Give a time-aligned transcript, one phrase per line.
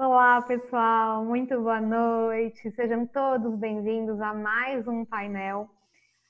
[0.00, 2.70] Olá, pessoal, muito boa noite.
[2.70, 5.68] Sejam todos bem-vindos a mais um painel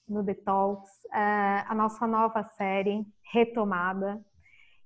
[0.08, 4.24] no Detox, uh, a nossa nova série retomada.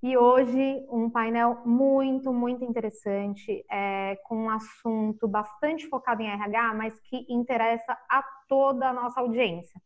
[0.03, 6.75] E hoje um painel muito, muito interessante, é, com um assunto bastante focado em RH,
[6.75, 9.81] mas que interessa a toda a nossa audiência.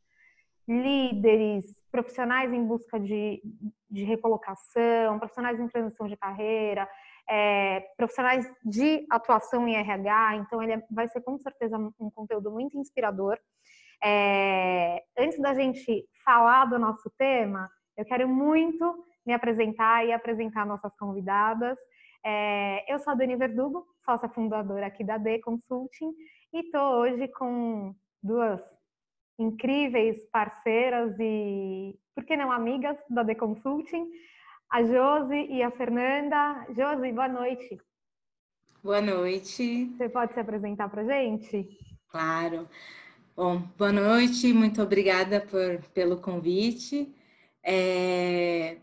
[0.67, 3.43] Líderes, profissionais em busca de,
[3.91, 6.89] de recolocação, profissionais em transição de carreira,
[7.29, 12.50] é, profissionais de atuação em RH, então ele é, vai ser com certeza um conteúdo
[12.50, 13.39] muito inspirador.
[14.03, 20.64] É, antes da gente falar do nosso tema, eu quero muito me apresentar e apresentar
[20.64, 21.76] nossas convidadas.
[22.25, 26.12] É, eu sou a Dani Verdugo, sócia fundadora aqui da D Consulting,
[26.53, 28.61] e estou hoje com duas
[29.39, 34.08] incríveis parceiras e, por que não, amigas da D Consulting
[34.70, 36.66] a Josi e a Fernanda.
[36.70, 37.80] Josi, boa noite.
[38.83, 39.86] Boa noite.
[39.97, 41.69] Você pode se apresentar para gente?
[42.08, 42.69] Claro.
[43.36, 47.14] Bom, boa noite, muito obrigada por, pelo convite.
[47.62, 48.78] É,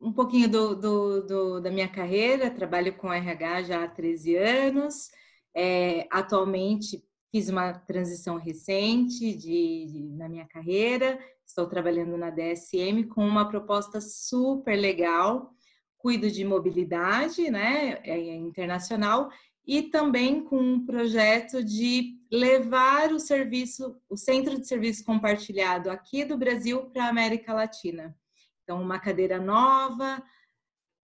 [0.00, 5.10] um pouquinho do, do, do, da minha carreira, trabalho com RH já há 13 anos.
[5.54, 11.18] É, atualmente fiz uma transição recente de, de, na minha carreira,
[11.50, 15.52] Estou trabalhando na DSM com uma proposta super legal.
[15.98, 19.28] Cuido de mobilidade, né, é, é internacional
[19.66, 26.24] e também com um projeto de levar o serviço, o centro de serviço compartilhado aqui
[26.24, 28.16] do Brasil para a América Latina.
[28.62, 30.22] Então, uma cadeira nova,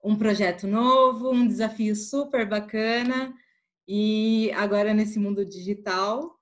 [0.02, 3.34] um projeto novo, um desafio super bacana.
[3.86, 6.40] E agora nesse mundo digital,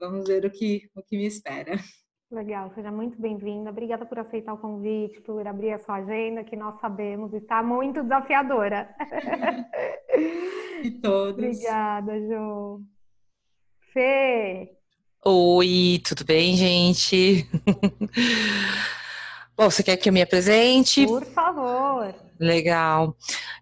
[0.00, 1.76] vamos ver o que, o que me espera.
[2.32, 3.68] Legal, seja muito bem-vinda.
[3.68, 8.02] Obrigada por aceitar o convite, por abrir a sua agenda, que nós sabemos está muito
[8.02, 8.88] desafiadora.
[10.82, 11.44] E todos.
[11.44, 12.80] Obrigada, Jo.
[13.92, 14.72] Fê.
[15.24, 17.46] Oi, tudo bem, gente?
[19.54, 21.06] Bom, você quer que eu me apresente?
[21.06, 22.14] Por favor.
[22.40, 23.14] Legal.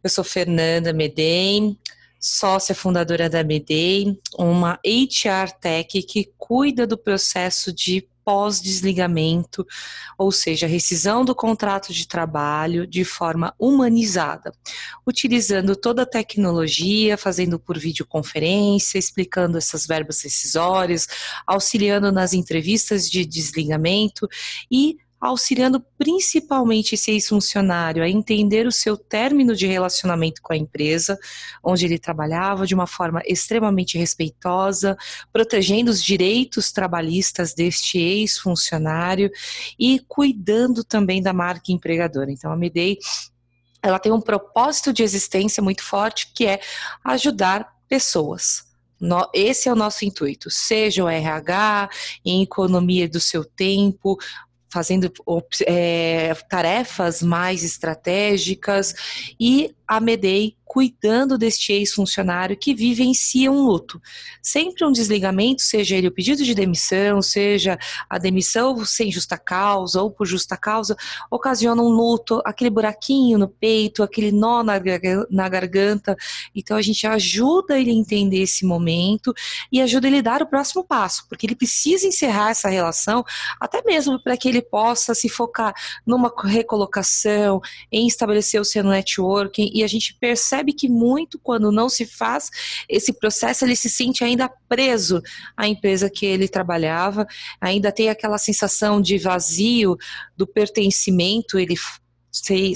[0.02, 1.76] Eu sou Fernanda Medem,
[2.20, 9.66] sócia fundadora da Medei, uma HR Tech que cuida do processo de pós-desligamento,
[10.18, 14.52] ou seja, rescisão do contrato de trabalho de forma humanizada,
[15.06, 21.06] utilizando toda a tecnologia, fazendo por videoconferência, explicando essas verbas rescisórias,
[21.46, 24.28] auxiliando nas entrevistas de desligamento
[24.70, 31.18] e auxiliando principalmente esse ex-funcionário a entender o seu término de relacionamento com a empresa,
[31.62, 34.96] onde ele trabalhava de uma forma extremamente respeitosa,
[35.32, 39.30] protegendo os direitos trabalhistas deste ex-funcionário
[39.78, 42.32] e cuidando também da marca empregadora.
[42.32, 42.98] Então, a Medei
[43.82, 46.60] ela tem um propósito de existência muito forte que é
[47.04, 48.68] ajudar pessoas.
[49.32, 51.88] Esse é o nosso intuito, seja o RH,
[52.22, 54.18] em economia do seu tempo,
[54.70, 55.12] fazendo
[55.66, 58.94] é, tarefas mais estratégicas
[59.38, 64.00] e a Medei cuidando deste ex-funcionário que vivencia um luto.
[64.40, 67.76] Sempre um desligamento, seja ele o pedido de demissão, seja
[68.08, 70.96] a demissão sem justa causa ou por justa causa,
[71.28, 74.74] ocasiona um luto, aquele buraquinho no peito, aquele nó na,
[75.28, 76.16] na garganta.
[76.54, 79.34] Então a gente ajuda ele a entender esse momento
[79.72, 83.24] e ajuda ele a dar o próximo passo, porque ele precisa encerrar essa relação,
[83.58, 85.74] até mesmo para que ele possa se focar
[86.06, 87.60] numa recolocação,
[87.90, 92.50] em estabelecer o seu networking e a gente percebe que muito quando não se faz
[92.88, 95.22] esse processo, ele se sente ainda preso
[95.56, 97.26] à empresa que ele trabalhava,
[97.60, 99.96] ainda tem aquela sensação de vazio
[100.36, 101.76] do pertencimento, ele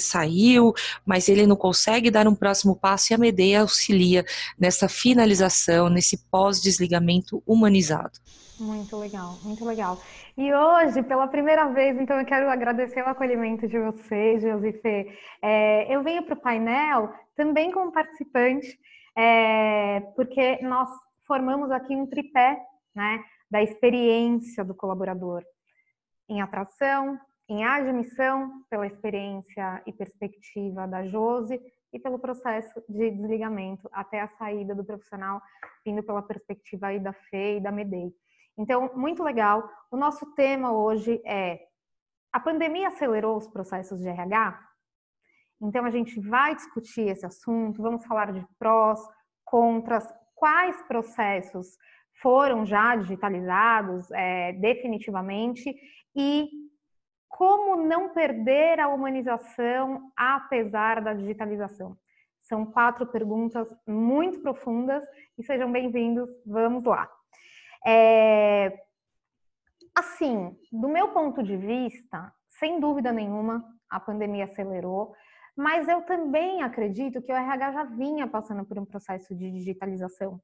[0.01, 0.73] saiu,
[1.07, 4.25] mas ele não consegue dar um próximo passo e a Medeia auxilia
[4.59, 8.19] nessa finalização, nesse pós-desligamento humanizado.
[8.59, 10.01] Muito legal, muito legal.
[10.37, 15.07] E hoje, pela primeira vez, então eu quero agradecer o acolhimento de vocês, Josifê.
[15.43, 18.79] É, eu venho para o painel também como participante,
[19.17, 20.91] é, porque nós
[21.27, 22.61] formamos aqui um tripé
[22.95, 25.43] né, da experiência do colaborador
[26.29, 27.19] em atração,
[27.49, 31.61] em admissão, pela experiência e perspectiva da Josi,
[31.95, 35.41] e pelo processo de desligamento até a saída do profissional,
[35.87, 38.13] vindo pela perspectiva aí da FE e da MEDEI.
[38.59, 39.69] Então, muito legal.
[39.93, 41.61] O nosso tema hoje é:
[42.33, 44.61] a pandemia acelerou os processos de RH?
[45.61, 49.01] Então, a gente vai discutir esse assunto, vamos falar de prós,
[49.45, 51.79] contras, quais processos
[52.21, 55.75] foram já digitalizados é, definitivamente
[56.15, 56.49] e
[57.29, 61.97] como não perder a humanização apesar da digitalização.
[62.43, 65.03] São quatro perguntas muito profundas
[65.37, 66.29] e sejam bem-vindos.
[66.47, 67.11] Vamos lá.
[67.85, 68.81] É...
[69.95, 75.15] Assim, do meu ponto de vista, sem dúvida nenhuma, a pandemia acelerou,
[75.57, 80.41] mas eu também acredito que o RH já vinha passando por um processo de digitalização.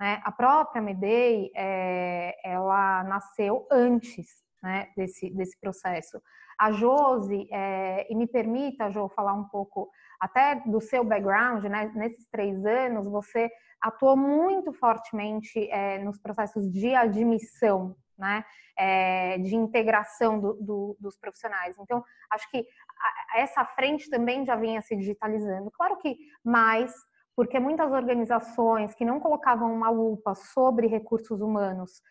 [0.00, 0.20] Né?
[0.24, 4.26] A própria Medei, é, ela nasceu antes
[4.62, 6.20] né, desse, desse processo.
[6.58, 9.90] A Josi, é, e me permita, Jo, falar um pouco
[10.20, 11.92] até do seu background, né?
[11.94, 13.50] nesses três anos, você
[13.80, 18.44] atuou muito fortemente é, nos processos de admissão, né?
[18.76, 21.76] É, de integração do, do, dos profissionais.
[21.78, 25.70] Então, acho que a, essa frente também já vinha se digitalizando.
[25.70, 26.92] Claro que mais,
[27.36, 32.02] porque muitas organizações que não colocavam uma lupa sobre recursos humanos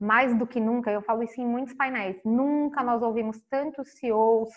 [0.00, 4.48] mais do que nunca, eu falo isso em muitos painéis, nunca nós ouvimos tantos CEOs,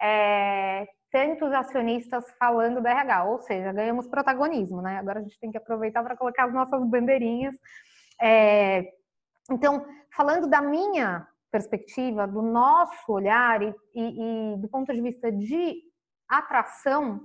[0.00, 4.98] é, tantos acionistas falando da RH, ou seja, ganhamos protagonismo, né?
[4.98, 7.54] Agora a gente tem que aproveitar para colocar as nossas bandeirinhas.
[8.20, 8.92] É,
[9.50, 9.84] então,
[10.16, 15.82] falando da minha perspectiva, do nosso olhar e, e, e do ponto de vista de
[16.28, 17.20] atração,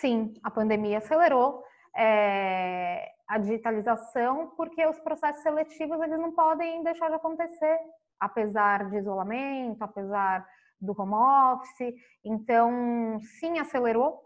[0.00, 1.62] sim, a pandemia acelerou,
[1.96, 7.78] é, a digitalização, porque os processos seletivos eles não podem deixar de acontecer,
[8.20, 10.46] apesar de isolamento, apesar
[10.80, 11.94] do home office.
[12.24, 14.24] Então, sim, acelerou.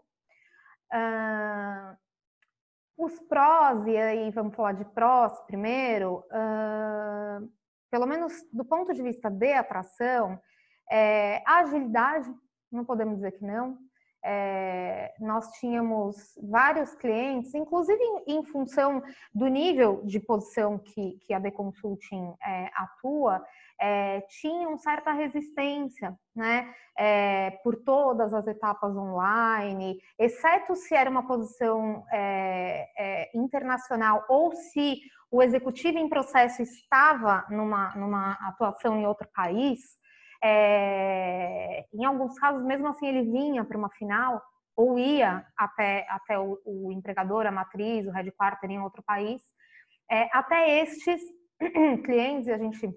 [0.93, 1.97] Uh,
[2.97, 7.49] os prós, e aí vamos falar de prós primeiro, uh,
[7.91, 10.39] pelo menos do ponto de vista de atração,
[10.89, 12.33] é, a agilidade,
[12.71, 13.77] não podemos dizer que não,
[14.23, 19.01] é, nós tínhamos vários clientes, inclusive em, em, função
[19.33, 23.43] do nível de posição que, que a The Consulting é, atua,
[23.79, 31.25] é, tinham certa resistência, né, é, por todas as etapas online, exceto se era uma
[31.25, 34.99] posição é, é, internacional ou se
[35.31, 39.79] o executivo em processo estava numa, numa atuação em outro país,
[40.43, 44.41] é, em alguns casos, mesmo assim, ele vinha para uma final
[44.75, 49.41] ou ia até, até o, o, empregador, a matriz, o headquarter em outro país.
[50.09, 51.21] É, até estes
[52.03, 52.89] clientes, e a gente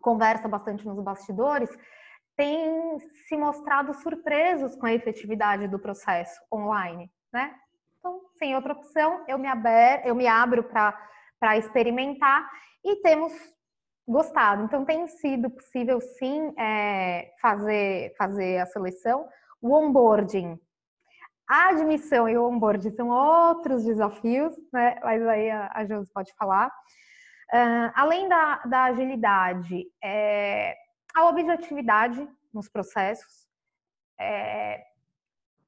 [0.00, 1.70] conversa bastante nos bastidores,
[2.36, 7.56] têm se mostrado surpresos com a efetividade do processo online, né?
[7.98, 10.94] Então, sem outra opção, eu me, aber, eu me abro para
[11.56, 12.48] experimentar
[12.84, 13.32] e temos
[14.06, 14.64] gostado.
[14.64, 19.28] Então, tem sido possível, sim, é, fazer, fazer a seleção.
[19.60, 20.58] O onboarding.
[21.48, 24.98] A admissão e o onboarding são outros desafios, né?
[25.02, 26.68] Mas aí a, a Josi pode falar.
[27.52, 30.76] Uh, além da, da agilidade, é,
[31.14, 33.46] a objetividade nos processos,
[34.18, 34.82] é,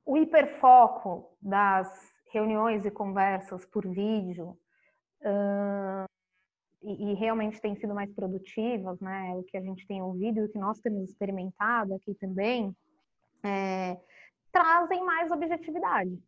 [0.04, 1.88] o hiperfoco das
[2.32, 4.58] reuniões e conversas por vídeo,
[5.22, 6.08] uh,
[6.82, 9.34] e, e, realmente têm sido mais produtivas, né?
[9.34, 12.74] O que a gente tem ouvido e o que nós temos experimentado aqui também,
[13.42, 13.98] é,
[14.52, 16.18] trazem mais objetividade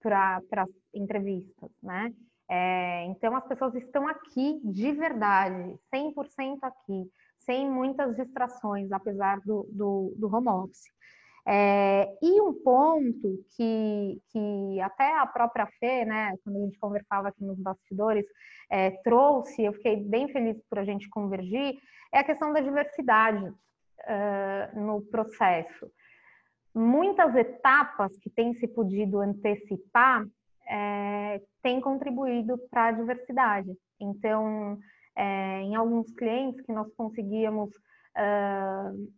[0.00, 2.12] para as entrevistas, né?
[2.50, 9.66] É, então as pessoas estão aqui de verdade, 100% aqui, sem muitas distrações, apesar do,
[9.70, 10.84] do, do home office.
[11.46, 17.28] É, e um ponto que, que até a própria Fê, né, quando a gente conversava
[17.28, 18.24] aqui nos bastidores,
[18.70, 21.76] é, trouxe, eu fiquei bem feliz por a gente convergir,
[22.12, 25.90] é a questão da diversidade uh, no processo.
[26.74, 30.24] Muitas etapas que têm se podido antecipar
[30.66, 33.70] é, têm contribuído para a diversidade.
[34.00, 34.78] Então,
[35.16, 39.12] é, em alguns clientes que nós conseguíamos uh,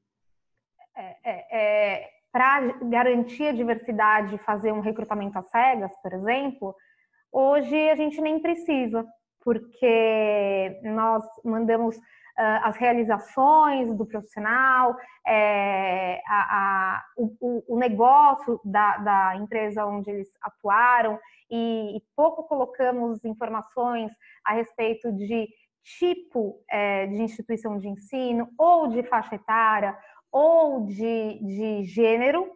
[0.96, 6.74] é, é, para garantir a diversidade, fazer um recrutamento às cegas, por exemplo,
[7.32, 9.06] hoje a gente nem precisa,
[9.42, 12.00] porque nós mandamos uh,
[12.62, 14.96] as realizações do profissional,
[15.26, 21.18] é, a, a, o, o, negócio da, da, empresa onde eles atuaram
[21.50, 24.10] e, e, pouco colocamos informações
[24.44, 25.48] a respeito de
[25.98, 29.96] tipo é, de instituição de ensino ou de faixa etária
[30.34, 32.50] ou de, de gênero.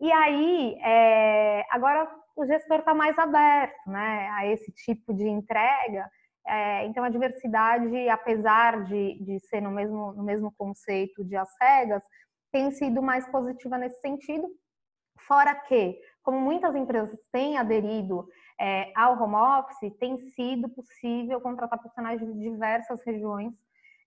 [0.00, 6.10] E aí, é, agora o gestor está mais aberto né, a esse tipo de entrega.
[6.44, 11.48] É, então, a diversidade, apesar de, de ser no mesmo, no mesmo conceito de as
[11.54, 12.02] cegas,
[12.50, 14.48] tem sido mais positiva nesse sentido.
[15.20, 18.26] Fora que, como muitas empresas têm aderido
[18.60, 23.54] é, ao home office, tem sido possível contratar profissionais de diversas regiões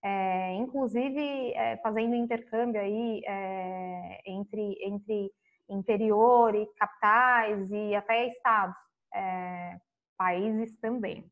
[0.04, 5.32] é, inclusive é, fazendo intercâmbio aí é, entre, entre
[5.68, 8.76] interior e capitais e até estados,
[9.14, 9.78] é,
[10.18, 11.24] países também.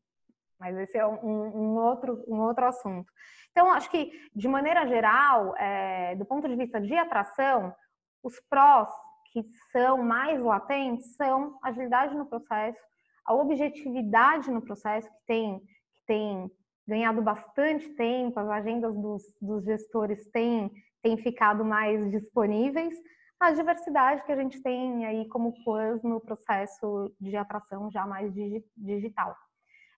[0.59, 3.11] Mas esse é um, um, outro, um outro assunto.
[3.51, 7.75] Então, acho que, de maneira geral, é, do ponto de vista de atração,
[8.23, 8.89] os prós
[9.31, 12.79] que são mais latentes são agilidade no processo,
[13.25, 16.51] a objetividade no processo, que tem, que tem
[16.87, 20.71] ganhado bastante tempo, as agendas dos, dos gestores têm,
[21.01, 22.95] têm ficado mais disponíveis,
[23.39, 28.33] a diversidade que a gente tem aí como plus no processo de atração já mais
[28.77, 29.35] digital.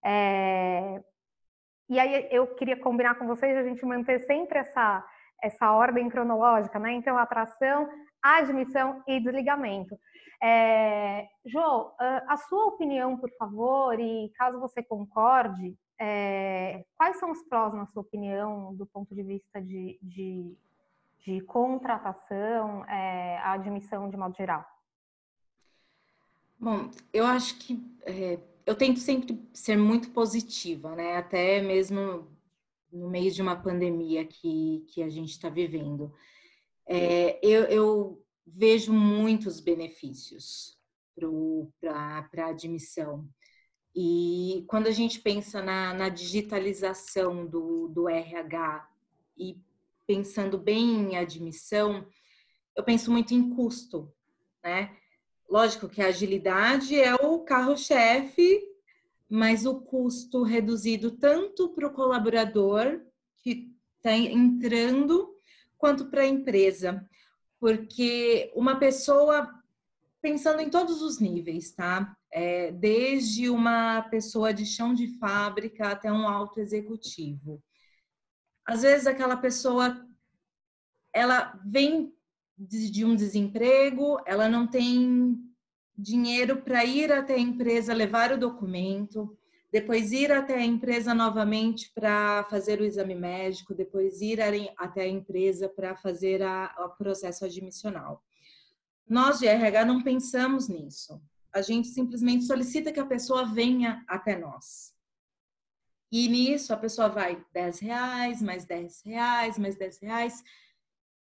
[0.04, 1.04] É...
[1.88, 5.06] E aí eu queria combinar com vocês a gente manter sempre essa,
[5.42, 6.94] essa ordem cronológica, né?
[6.94, 7.88] Então, atração,
[8.22, 9.96] admissão e desligamento.
[10.42, 11.28] É...
[11.46, 16.86] Jo, a sua opinião, por favor, e caso você concorde, é...
[16.98, 20.56] quais são os prós, na sua opinião, do ponto de vista de, de,
[21.26, 24.66] de contratação, é, a admissão de modo geral?
[26.60, 31.18] Bom, eu acho que é, eu tento sempre ser muito positiva, né?
[31.18, 32.28] Até mesmo
[32.92, 36.14] no meio de uma pandemia que, que a gente está vivendo.
[36.88, 40.78] É, eu, eu, vejo muitos benefícios
[41.82, 43.28] para a admissão.
[43.96, 48.90] E quando a gente pensa na, na digitalização do, do RH
[49.38, 49.58] e
[50.06, 52.06] pensando bem em admissão,
[52.76, 54.12] eu penso muito em custo,
[54.62, 54.96] né?
[55.50, 58.62] Lógico que a agilidade é o carro-chefe,
[59.30, 63.02] mas o custo reduzido tanto para o colaborador
[63.38, 65.34] que está entrando,
[65.78, 67.08] quanto para a empresa.
[67.60, 69.50] Porque uma pessoa,
[70.22, 72.16] pensando em todos os níveis, tá?
[72.38, 77.64] É, desde uma pessoa de chão de fábrica até um alto executivo.
[78.66, 80.06] Às vezes aquela pessoa
[81.14, 82.14] ela vem
[82.58, 85.38] de, um desemprego, ela não tem
[85.98, 89.38] dinheiro para ir até a empresa levar o documento,
[89.72, 94.42] depois ir até a empresa novamente para fazer o exame médico, depois ir
[94.78, 96.42] até a empresa para fazer
[96.80, 98.22] o processo admissional.
[99.08, 101.22] Nós de RH não pensamos nisso.
[101.56, 104.94] A gente simplesmente solicita que a pessoa venha até nós.
[106.12, 110.44] E nisso a pessoa vai 10 reais, mais 10 reais, mais 10 reais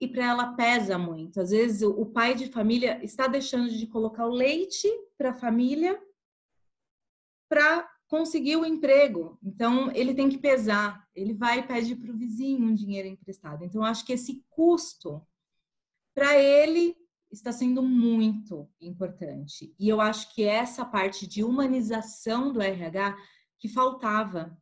[0.03, 1.39] e para ela pesa muito.
[1.39, 5.97] Às vezes o pai de família está deixando de colocar o leite para a família
[7.47, 9.37] para conseguir o emprego.
[9.41, 11.07] Então ele tem que pesar.
[11.15, 13.63] Ele vai e pede para o vizinho um dinheiro emprestado.
[13.63, 15.25] Então acho que esse custo
[16.13, 16.97] para ele
[17.33, 19.73] está sendo muito importante.
[19.79, 23.17] E eu acho que essa parte de humanização do RH
[23.59, 24.57] que faltava,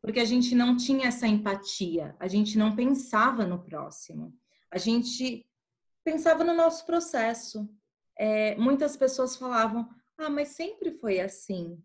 [0.00, 4.36] porque a gente não tinha essa empatia, a gente não pensava no próximo
[4.72, 5.46] a gente
[6.02, 7.68] pensava no nosso processo.
[8.18, 11.78] É, muitas pessoas falavam, ah, mas sempre foi assim.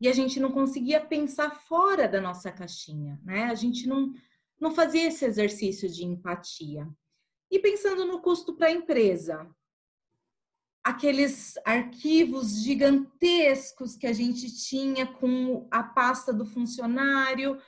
[0.00, 3.44] E a gente não conseguia pensar fora da nossa caixinha, né?
[3.44, 4.12] A gente não,
[4.60, 6.88] não fazia esse exercício de empatia.
[7.48, 9.48] E pensando no custo para a empresa,
[10.82, 17.60] aqueles arquivos gigantescos que a gente tinha com a pasta do funcionário,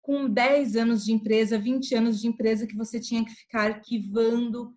[0.00, 4.74] com 10 anos de empresa, 20 anos de empresa que você tinha que ficar arquivando.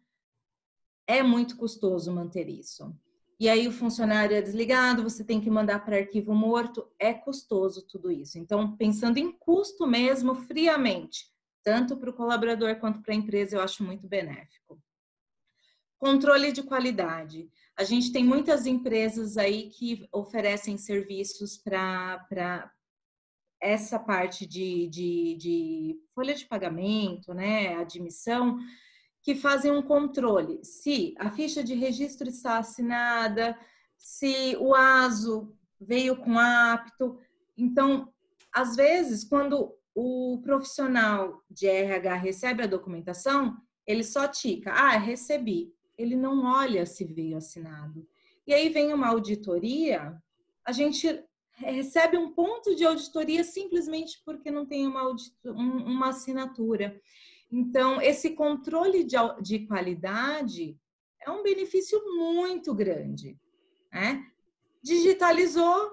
[1.07, 2.93] É muito custoso manter isso.
[3.39, 7.81] E aí o funcionário é desligado, você tem que mandar para arquivo morto, é custoso
[7.87, 8.37] tudo isso.
[8.37, 11.25] Então, pensando em custo mesmo, friamente,
[11.63, 14.79] tanto para o colaborador quanto para a empresa, eu acho muito benéfico.
[16.01, 17.47] Controle de qualidade.
[17.77, 22.73] A gente tem muitas empresas aí que oferecem serviços para
[23.61, 28.57] essa parte de, de, de folha de pagamento, né, admissão,
[29.21, 33.55] que fazem um controle se a ficha de registro está assinada,
[33.95, 37.19] se o ASO veio com apto.
[37.55, 38.11] Então,
[38.51, 43.55] às vezes, quando o profissional de RH recebe a documentação,
[43.85, 45.71] ele só tica, ah, recebi.
[45.97, 48.07] Ele não olha se veio assinado.
[48.45, 50.15] E aí vem uma auditoria,
[50.65, 56.99] a gente recebe um ponto de auditoria simplesmente porque não tem uma, uma assinatura.
[57.51, 60.77] Então, esse controle de, de qualidade
[61.21, 63.39] é um benefício muito grande.
[63.91, 64.25] Né?
[64.81, 65.91] Digitalizou,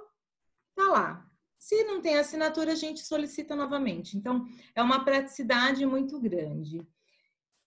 [0.75, 1.28] tá lá.
[1.59, 4.17] Se não tem assinatura, a gente solicita novamente.
[4.17, 6.87] Então, é uma praticidade muito grande.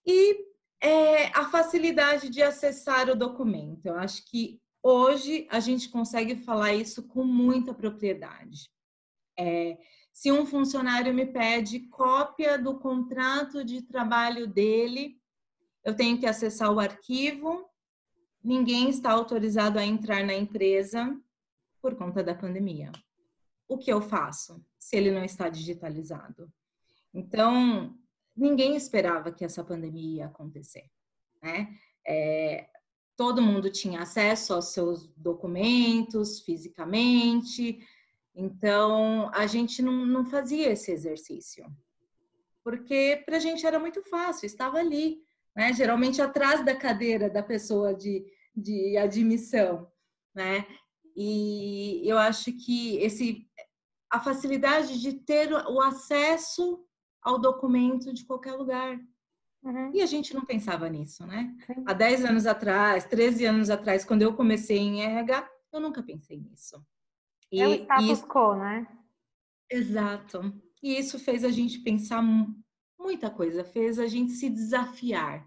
[0.04, 0.51] E
[0.82, 3.86] é, a facilidade de acessar o documento.
[3.86, 8.68] Eu acho que Hoje a gente consegue falar isso com muita propriedade.
[9.38, 9.78] É,
[10.12, 15.20] se um funcionário me pede cópia do contrato de trabalho dele,
[15.84, 17.64] eu tenho que acessar o arquivo
[18.42, 21.16] ninguém está autorizado a entrar na empresa
[21.80, 22.90] por conta da pandemia.
[23.68, 26.52] O que eu faço se ele não está digitalizado?
[27.14, 27.96] Então,
[28.36, 30.90] ninguém esperava que essa pandemia ia acontecer,
[31.42, 31.76] né?
[32.06, 32.68] É,
[33.16, 37.78] todo mundo tinha acesso aos seus documentos fisicamente,
[38.34, 41.64] então a gente não, não fazia esse exercício,
[42.64, 45.22] porque para a gente era muito fácil, estava ali,
[45.54, 45.72] né?
[45.72, 48.24] Geralmente atrás da cadeira da pessoa de,
[48.56, 49.90] de admissão,
[50.34, 50.66] né?
[51.14, 53.46] E eu acho que esse
[54.10, 56.84] a facilidade de ter o acesso
[57.22, 59.00] ao documento de qualquer lugar.
[59.62, 59.94] Uhum.
[59.94, 61.56] E a gente não pensava nisso, né?
[61.66, 61.84] Sim.
[61.86, 66.38] Há 10 anos atrás, 13 anos atrás, quando eu comecei em RH, eu nunca pensei
[66.38, 66.84] nisso.
[67.50, 68.26] E, é o status isso...
[68.26, 68.86] quo, né?
[69.70, 70.52] Exato.
[70.82, 72.22] E isso fez a gente pensar
[72.98, 75.46] muita coisa, fez a gente se desafiar.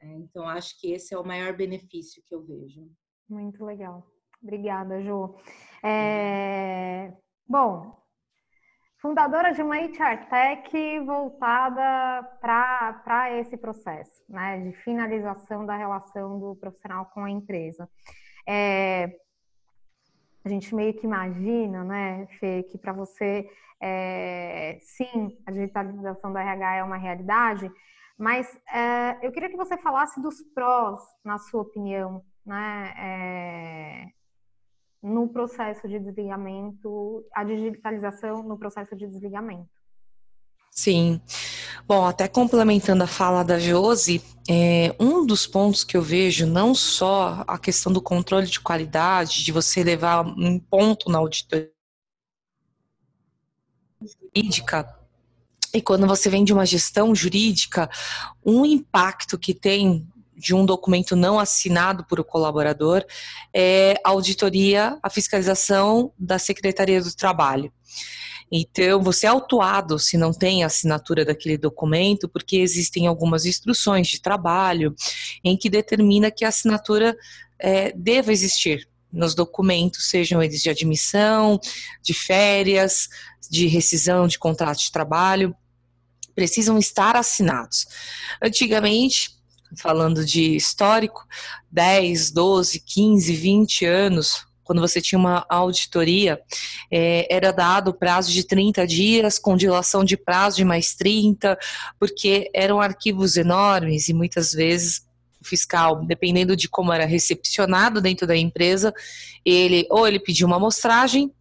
[0.00, 2.88] É, então, acho que esse é o maior benefício que eu vejo.
[3.28, 4.06] Muito legal.
[4.40, 5.34] Obrigada, Ju.
[5.82, 7.12] É...
[7.46, 7.98] Bom,
[8.98, 16.56] fundadora de uma HR Tech voltada para esse processo, né, de finalização da relação do
[16.56, 17.88] profissional com a empresa.
[18.46, 19.16] É,
[20.44, 23.48] a gente meio que imagina, né, Fê, que para você,
[23.80, 27.70] é, sim, a digitalização da RH é uma realidade,
[28.16, 34.17] mas é, eu queria que você falasse dos prós, na sua opinião, né, é,
[35.02, 39.68] no processo de desligamento, a digitalização no processo de desligamento.
[40.70, 41.20] Sim.
[41.86, 46.74] Bom, até complementando a fala da Josi, é, um dos pontos que eu vejo, não
[46.74, 51.72] só a questão do controle de qualidade, de você levar um ponto na auditoria
[54.00, 54.98] jurídica,
[55.74, 57.90] e quando você vem de uma gestão jurídica,
[58.44, 60.06] um impacto que tem
[60.38, 63.04] de um documento não assinado por o colaborador
[63.52, 67.72] é a auditoria, a fiscalização da Secretaria do Trabalho.
[68.50, 74.22] Então, você é autuado se não tem assinatura daquele documento, porque existem algumas instruções de
[74.22, 74.94] trabalho
[75.44, 77.14] em que determina que a assinatura
[77.58, 81.58] é, deva existir nos documentos, sejam eles de admissão,
[82.02, 83.08] de férias,
[83.50, 85.54] de rescisão de contrato de trabalho,
[86.34, 87.86] precisam estar assinados.
[88.40, 89.37] Antigamente,
[89.76, 91.26] falando de histórico,
[91.70, 96.38] 10, 12, 15, 20 anos, quando você tinha uma auditoria,
[96.90, 101.58] é, era dado prazo de 30 dias, com dilação de prazo de mais 30,
[101.98, 105.06] porque eram arquivos enormes e muitas vezes
[105.40, 108.92] o fiscal, dependendo de como era recepcionado dentro da empresa,
[109.42, 111.32] ele ou ele pedia uma amostragem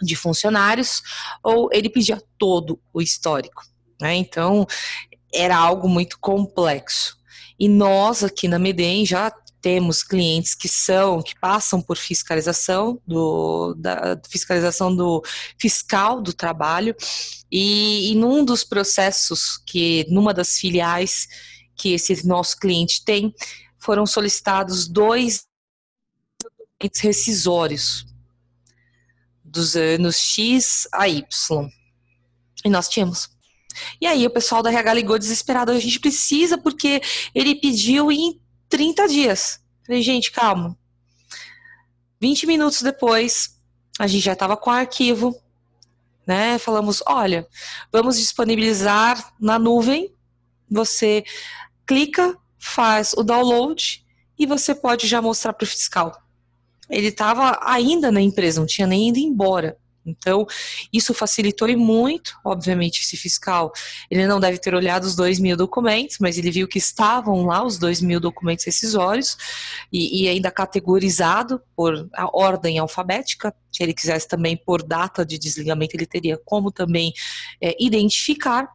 [0.00, 1.02] de funcionários
[1.42, 3.64] ou ele pedia todo o histórico.
[4.00, 4.14] Né?
[4.14, 4.66] Então,
[5.34, 7.16] era algo muito complexo.
[7.58, 9.32] E nós aqui na Medem já
[9.64, 15.22] temos clientes que são, que passam por fiscalização do, da fiscalização do
[15.58, 16.94] fiscal do trabalho.
[17.50, 21.26] E, e num dos processos que numa das filiais
[21.76, 23.34] que esse nosso cliente tem
[23.78, 25.46] foram solicitados dois
[26.42, 28.06] documentos rescisórios
[29.42, 31.70] dos anos X a Y.
[32.64, 33.33] E nós tínhamos
[34.00, 37.00] e aí o pessoal da RH ligou desesperado, a gente precisa porque
[37.34, 39.60] ele pediu em 30 dias.
[39.86, 40.76] Falei, gente, calma.
[42.20, 43.60] 20 minutos depois,
[43.98, 45.38] a gente já estava com o arquivo,
[46.26, 46.58] né?
[46.58, 47.46] Falamos, olha,
[47.92, 50.14] vamos disponibilizar na nuvem.
[50.70, 51.24] Você
[51.86, 54.04] clica, faz o download
[54.38, 56.22] e você pode já mostrar para o fiscal.
[56.88, 59.78] Ele estava ainda na empresa, não tinha nem ido embora.
[60.06, 60.46] Então,
[60.92, 63.72] isso facilitou e muito, obviamente, esse fiscal.
[64.10, 67.64] Ele não deve ter olhado os dois mil documentos, mas ele viu que estavam lá
[67.64, 69.36] os dois mil documentos rescisórios
[69.92, 73.54] e, e ainda categorizado por ordem alfabética.
[73.72, 77.12] Se ele quisesse também por data de desligamento, ele teria como também
[77.60, 78.68] é, identificar.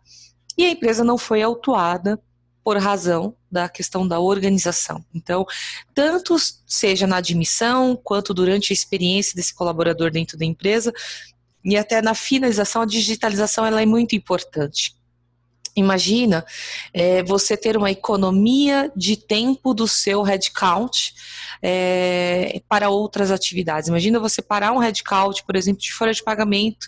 [0.58, 2.20] E a empresa não foi autuada
[2.64, 5.04] por razão da questão da organização.
[5.14, 5.46] Então,
[5.94, 6.36] tanto
[6.68, 10.94] seja na admissão, quanto durante a experiência desse colaborador dentro da empresa,
[11.64, 14.96] e até na finalização, a digitalização ela é muito importante.
[15.76, 16.46] Imagina
[16.94, 21.14] é, você ter uma economia de tempo do seu headcount
[21.62, 23.90] é, para outras atividades.
[23.90, 26.88] Imagina você parar um headcount, por exemplo, de folha de pagamento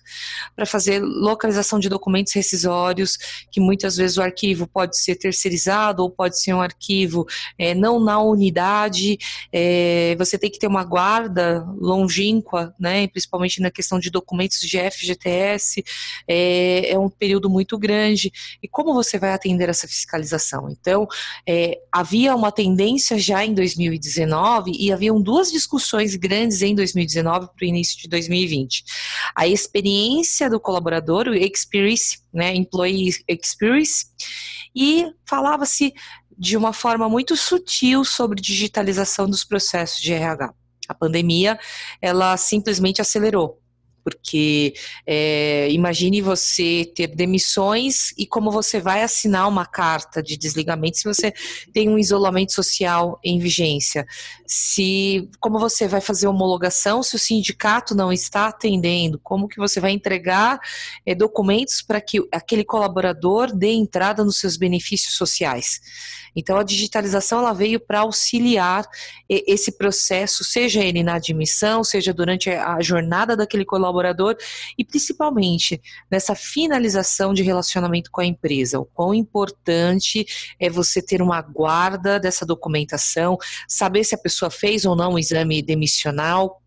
[0.55, 3.17] para fazer localização de documentos rescisórios,
[3.51, 7.25] que muitas vezes o arquivo pode ser terceirizado ou pode ser um arquivo
[7.57, 9.17] é, não na unidade.
[9.51, 14.77] É, você tem que ter uma guarda longínqua, né, principalmente na questão de documentos de
[14.77, 15.83] FGTS.
[16.27, 18.31] É, é um período muito grande.
[18.61, 20.69] E como você vai atender essa fiscalização.
[20.69, 21.07] Então,
[21.47, 27.65] é, havia uma tendência já em 2019 e haviam duas discussões grandes em 2019 para
[27.65, 28.83] o início de 2020.
[29.35, 34.05] A experiência do colaborador, o experience, né, employee experience,
[34.75, 35.93] e falava-se
[36.37, 40.53] de uma forma muito sutil sobre digitalização dos processos de RH.
[40.87, 41.59] A pandemia,
[42.01, 43.60] ela simplesmente acelerou
[44.03, 44.73] porque
[45.05, 51.03] é, imagine você ter demissões e como você vai assinar uma carta de desligamento se
[51.03, 51.33] você
[51.73, 54.05] tem um isolamento social em vigência.
[54.45, 59.79] Se como você vai fazer homologação se o sindicato não está atendendo, como que você
[59.79, 60.59] vai entregar
[61.05, 65.81] é, documentos para que aquele colaborador dê entrada nos seus benefícios sociais.
[66.35, 68.85] Então, a digitalização ela veio para auxiliar
[69.29, 73.90] esse processo, seja ele na admissão, seja durante a jornada daquele colaborador
[74.77, 78.79] e principalmente nessa finalização de relacionamento com a empresa.
[78.79, 80.25] O quão importante
[80.59, 85.19] é você ter uma guarda dessa documentação, saber se a pessoa fez ou não o
[85.19, 86.61] exame demissional,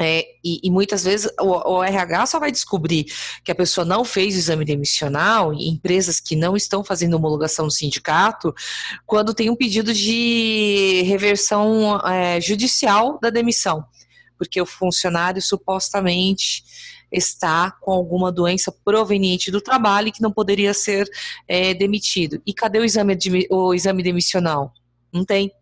[0.00, 3.04] é, e, e, muitas vezes o, o, RH só vai descobrir
[3.44, 7.66] que a pessoa não fez o exame demissional, em empresas que não estão fazendo homologação
[7.66, 8.54] no sindicato,
[9.06, 13.84] quando tem um pedido de reversão é, judicial da demissão,
[14.42, 16.64] porque o funcionário supostamente
[17.12, 21.08] está com alguma doença proveniente do trabalho e que não poderia ser
[21.46, 22.42] é, demitido.
[22.44, 23.16] E cadê o exame,
[23.48, 24.74] o exame demissional?
[25.12, 25.52] Não tem.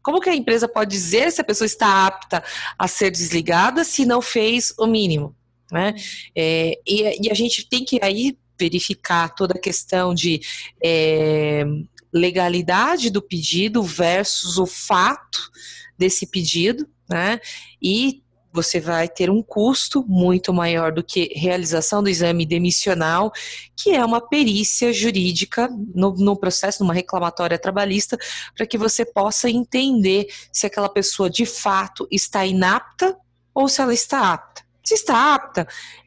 [0.00, 2.44] Como que a empresa pode dizer se a pessoa está apta
[2.78, 5.34] a ser desligada se não fez o mínimo?
[5.72, 5.96] Né?
[6.36, 10.40] É, e, e, a gente tem que aí verificar toda a questão de
[10.80, 11.64] é,
[12.12, 15.50] legalidade do pedido versus o fato
[15.98, 17.40] desse pedido, né?
[17.82, 18.22] E
[18.54, 23.32] você vai ter um custo muito maior do que realização do exame demissional,
[23.76, 28.16] que é uma perícia jurídica no, no processo, numa reclamatória trabalhista,
[28.56, 33.16] para que você possa entender se aquela pessoa de fato está inapta
[33.52, 34.62] ou se ela está apta.
[34.84, 35.66] Se está apta,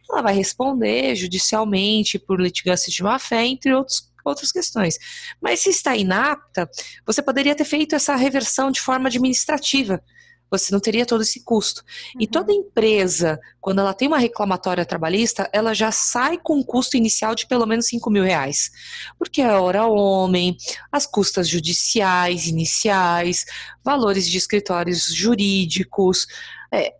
[0.09, 4.97] ela vai responder judicialmente por litigância de má-fé, entre outros outras questões.
[5.41, 6.69] Mas se está inapta,
[7.05, 10.03] você poderia ter feito essa reversão de forma administrativa
[10.49, 11.83] você não teria todo esse custo.
[12.15, 12.21] Uhum.
[12.21, 16.97] E toda empresa, quando ela tem uma reclamatória trabalhista, ela já sai com um custo
[16.97, 18.71] inicial de pelo menos 5 mil reais.
[19.17, 20.55] Porque é hora homem,
[20.91, 23.45] as custas judiciais iniciais,
[23.83, 26.27] valores de escritórios jurídicos,
[26.71, 26.93] é,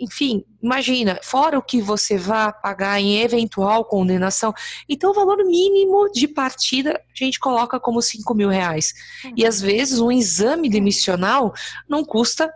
[0.00, 4.52] enfim, imagina, fora o que você vai pagar em eventual condenação.
[4.88, 8.94] Então, o valor mínimo de partida a gente coloca como 5 mil reais.
[9.22, 9.34] Uhum.
[9.36, 11.52] E às vezes um exame demissional
[11.86, 12.50] não custa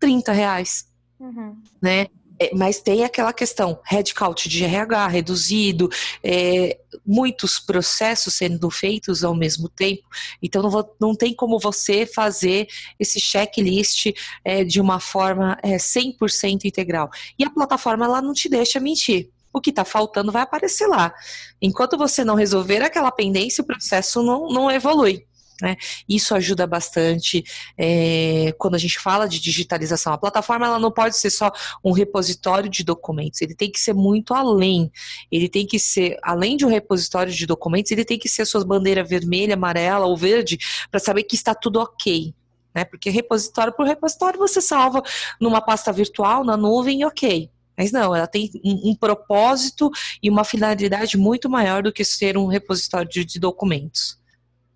[0.00, 0.86] 30 reais.
[1.20, 1.56] Uhum.
[1.80, 2.06] Né?
[2.42, 5.90] É, mas tem aquela questão, headcount de RH reduzido,
[6.24, 10.08] é, muitos processos sendo feitos ao mesmo tempo,
[10.42, 12.66] então não, vou, não tem como você fazer
[12.98, 14.06] esse checklist
[14.42, 17.10] é, de uma forma é, 100% integral.
[17.38, 19.28] E a plataforma ela não te deixa mentir.
[19.52, 21.12] O que está faltando vai aparecer lá.
[21.60, 25.26] Enquanto você não resolver aquela pendência, o processo não, não evolui.
[25.60, 25.76] Né?
[26.08, 27.44] Isso ajuda bastante
[27.76, 30.12] é, quando a gente fala de digitalização.
[30.12, 31.50] A plataforma ela não pode ser só
[31.84, 34.90] um repositório de documentos, ele tem que ser muito além.
[35.30, 38.64] Ele tem que ser, além de um repositório de documentos, ele tem que ser suas
[38.64, 40.58] bandeiras vermelha, amarela ou verde
[40.90, 42.34] para saber que está tudo ok.
[42.74, 42.84] Né?
[42.84, 45.02] Porque repositório por repositório você salva
[45.40, 47.50] numa pasta virtual, na nuvem, ok.
[47.76, 49.90] Mas não, ela tem um, um, propósito
[50.22, 54.20] e uma finalidade muito maior do que ser um repositório de, de documentos.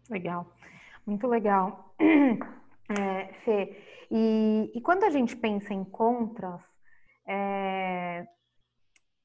[0.08, 0.50] Legal.
[1.06, 4.06] Muito legal, é, Fê.
[4.10, 6.62] E, e, quando a gente pensa em contras,
[7.26, 8.26] é,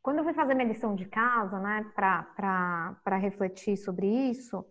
[0.01, 4.65] quando eu fui fazer minha lição de casa, né, para refletir sobre isso,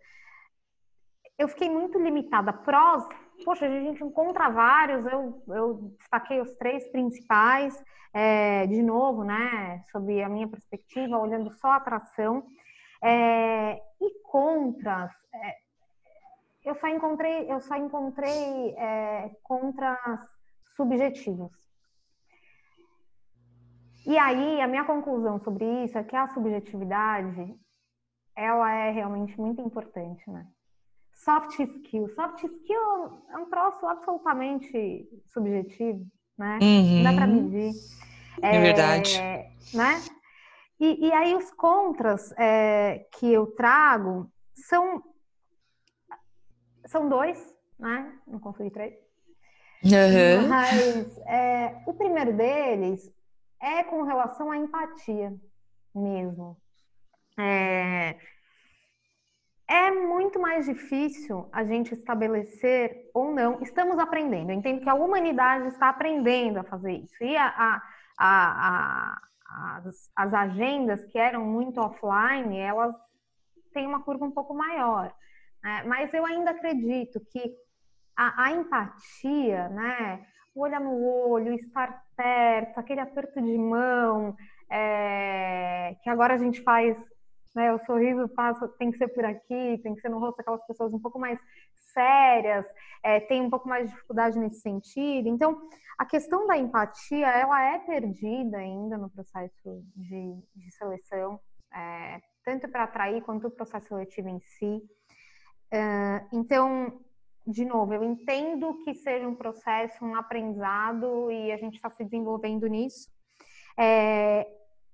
[1.39, 2.53] eu fiquei muito limitada.
[2.53, 3.07] Prós,
[3.45, 9.83] poxa, a gente encontra vários, eu, eu destaquei os três principais, é, de novo, né,
[9.93, 12.45] sob a minha perspectiva, olhando só a atração.
[13.03, 15.68] É, e contras, é,
[16.69, 20.21] eu só encontrei, eu só encontrei é, contras
[20.77, 21.51] subjetivos.
[24.07, 27.55] E aí, a minha conclusão sobre isso é que a subjetividade,
[28.37, 30.47] ela é realmente muito importante, né?
[31.13, 32.09] Soft skill.
[32.11, 36.59] Soft skill é um troço absolutamente subjetivo, né?
[36.63, 36.97] Uhum.
[36.97, 37.73] Não dá para medir.
[38.43, 39.19] É, é, verdade.
[39.75, 40.03] Né?
[40.79, 45.03] E, e aí, os contras é, que eu trago são
[46.89, 48.13] são dois, né?
[48.27, 48.95] Não consegui três.
[49.85, 50.49] Uhum.
[50.49, 53.13] Mas é, o primeiro deles
[53.61, 55.35] é com relação à empatia
[55.95, 56.57] mesmo.
[57.39, 58.17] É,
[59.69, 63.61] é muito mais difícil a gente estabelecer ou não.
[63.63, 64.51] Estamos aprendendo.
[64.51, 67.23] Eu entendo que a humanidade está aprendendo a fazer isso.
[67.23, 67.83] E a, a,
[68.19, 69.21] a,
[69.77, 72.95] as, as agendas que eram muito offline, elas
[73.73, 75.15] têm uma curva um pouco maior.
[75.63, 75.83] Né?
[75.85, 77.55] Mas eu ainda acredito que
[78.17, 80.27] a, a empatia, né?
[80.55, 84.37] o olhar no olho, estar perto, aquele aperto de mão,
[84.71, 86.97] é, que agora a gente faz
[87.59, 87.73] né?
[87.73, 90.95] O sorriso passa, tem que ser por aqui, tem que ser no rosto daquelas pessoas
[90.95, 91.41] um pouco mais
[91.75, 92.65] sérias,
[93.03, 95.29] é, tem um pouco mais de dificuldade nesse sentido.
[95.29, 95.61] Então,
[95.99, 101.41] a questão da empatia, ela é perdida ainda no processo de, de seleção,
[101.75, 104.81] é, tanto para atrair quanto o processo seletivo em si.
[105.71, 107.01] É, então,
[107.47, 112.05] de novo, eu entendo que seja um processo, um aprendizado e a gente está se
[112.05, 113.09] desenvolvendo nisso.
[113.77, 114.47] É,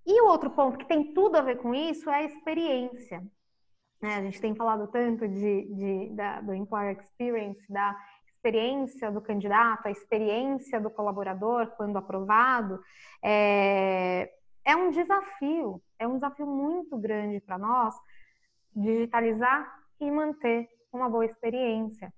[0.07, 3.23] e o outro ponto que tem tudo a ver com isso é a experiência.
[4.03, 9.23] É, a gente tem falado tanto de, de da, do employer experience, da experiência do
[9.23, 12.79] candidato, a experiência do colaborador quando aprovado.
[13.23, 14.31] É,
[14.65, 17.95] é um desafio, é um desafio muito grande para nós
[18.77, 22.13] digitalizar e manter uma boa experiência.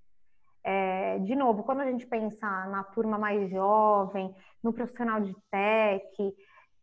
[0.64, 6.34] É, de novo, quando a gente pensa na turma mais jovem, no profissional de tech,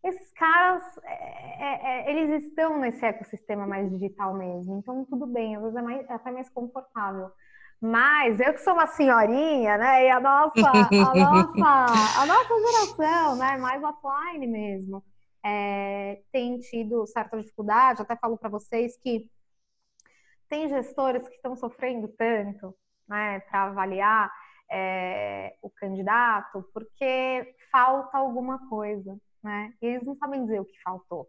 [0.04, 5.56] esses caras, é, é, é, eles estão nesse ecossistema mais digital mesmo, então tudo bem,
[5.56, 7.30] às vezes é, mais, é até mais confortável.
[7.82, 10.06] Mas eu que sou uma senhorinha, né?
[10.06, 13.58] E a nossa, a nossa, a nossa geração, né?
[13.58, 15.04] Mais offline mesmo,
[15.46, 18.02] é, tem tido certa dificuldade.
[18.02, 19.30] Até falo para vocês que
[20.54, 22.76] tem gestores que estão sofrendo tanto,
[23.08, 23.40] né?
[23.50, 24.32] Para avaliar
[24.72, 29.74] é, o candidato, porque falta alguma coisa né?
[29.82, 31.28] E eles não sabem dizer o que faltou.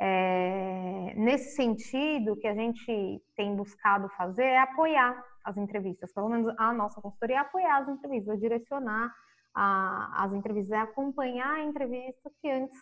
[0.00, 6.28] É, nesse sentido, o que a gente tem buscado fazer é apoiar as entrevistas, pelo
[6.28, 9.14] menos a nossa consultoria é apoiar as entrevistas, é direcionar
[9.54, 12.76] a, as entrevistas, é acompanhar a entrevista que antes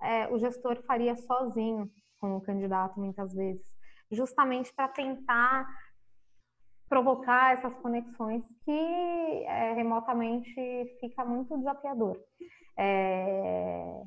[0.00, 3.66] é, o gestor faria sozinho com o candidato, muitas vezes,
[4.12, 5.66] justamente para tentar
[6.92, 10.54] provocar essas conexões que é, remotamente
[11.00, 12.18] fica muito desafiador.
[12.76, 14.02] É...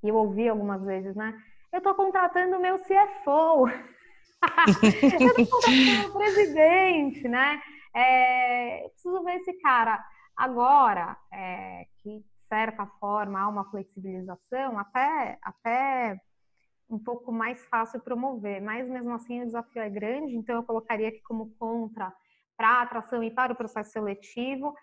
[0.00, 1.36] Eu ouvi algumas vezes, né?
[1.72, 3.66] Eu estou contratando o meu CFO.
[5.20, 7.60] eu estou contratando o presidente, né?
[7.92, 8.88] É...
[8.90, 10.00] Preciso ver esse cara.
[10.36, 11.84] Agora, é...
[12.00, 16.20] que de certa forma há uma flexibilização, até, até
[16.90, 21.08] um pouco mais fácil promover, mas mesmo assim o desafio é grande, então eu colocaria
[21.08, 22.12] aqui como contra
[22.56, 24.74] para a atração e para o processo seletivo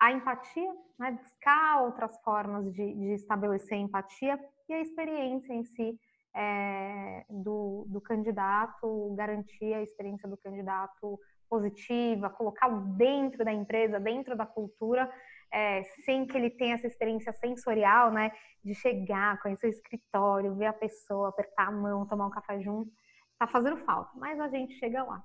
[0.00, 1.12] a empatia, né?
[1.12, 5.98] buscar outras formas de, de, estabelecer empatia e a experiência em si
[6.34, 14.36] é, do, do candidato, garantir a experiência do candidato positiva, colocá-lo dentro da empresa, dentro
[14.36, 15.10] da cultura,
[15.54, 18.32] é, sem que ele tenha essa experiência sensorial, né,
[18.64, 22.90] de chegar, conhecer o escritório, ver a pessoa, apertar a mão, tomar um café junto,
[23.38, 25.22] tá fazendo falta, mas a gente chega lá.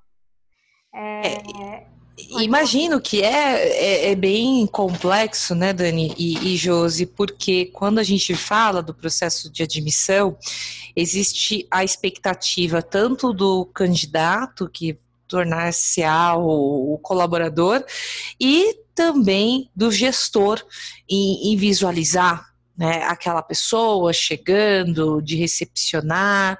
[0.93, 1.21] É,
[1.63, 1.87] é,
[2.41, 8.03] imagino que é, é, é, bem complexo, né, Dani e, e Josi, porque quando a
[8.03, 10.37] gente fala do processo de admissão,
[10.95, 16.01] existe a expectativa tanto do candidato que tornar-se
[16.35, 17.85] o, o colaborador
[18.39, 20.61] e também do gestor
[21.07, 26.57] em, em visualizar né, aquela pessoa chegando, de recepcionar,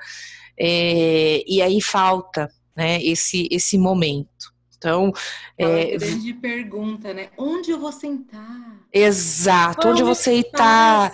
[0.58, 4.54] é, e aí falta né, esse, esse momento.
[4.80, 5.12] Então,
[5.58, 7.28] é, grande pergunta, né?
[7.38, 8.80] Onde eu vou sentar?
[8.92, 11.12] Exato, Qual onde eu vou sentar?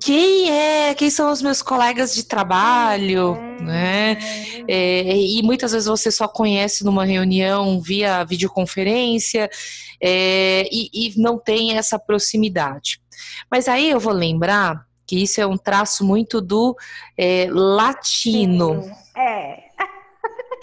[0.00, 0.94] Quem é?
[0.94, 3.36] Quem são os meus colegas de trabalho?
[3.36, 4.18] É, né?
[4.68, 9.48] É, e muitas vezes você só conhece numa reunião via videoconferência
[10.00, 13.00] é, e, e não tem essa proximidade.
[13.48, 16.76] Mas aí eu vou lembrar que isso é um traço muito do
[17.16, 18.82] é, latino.
[18.82, 19.63] Sim, é.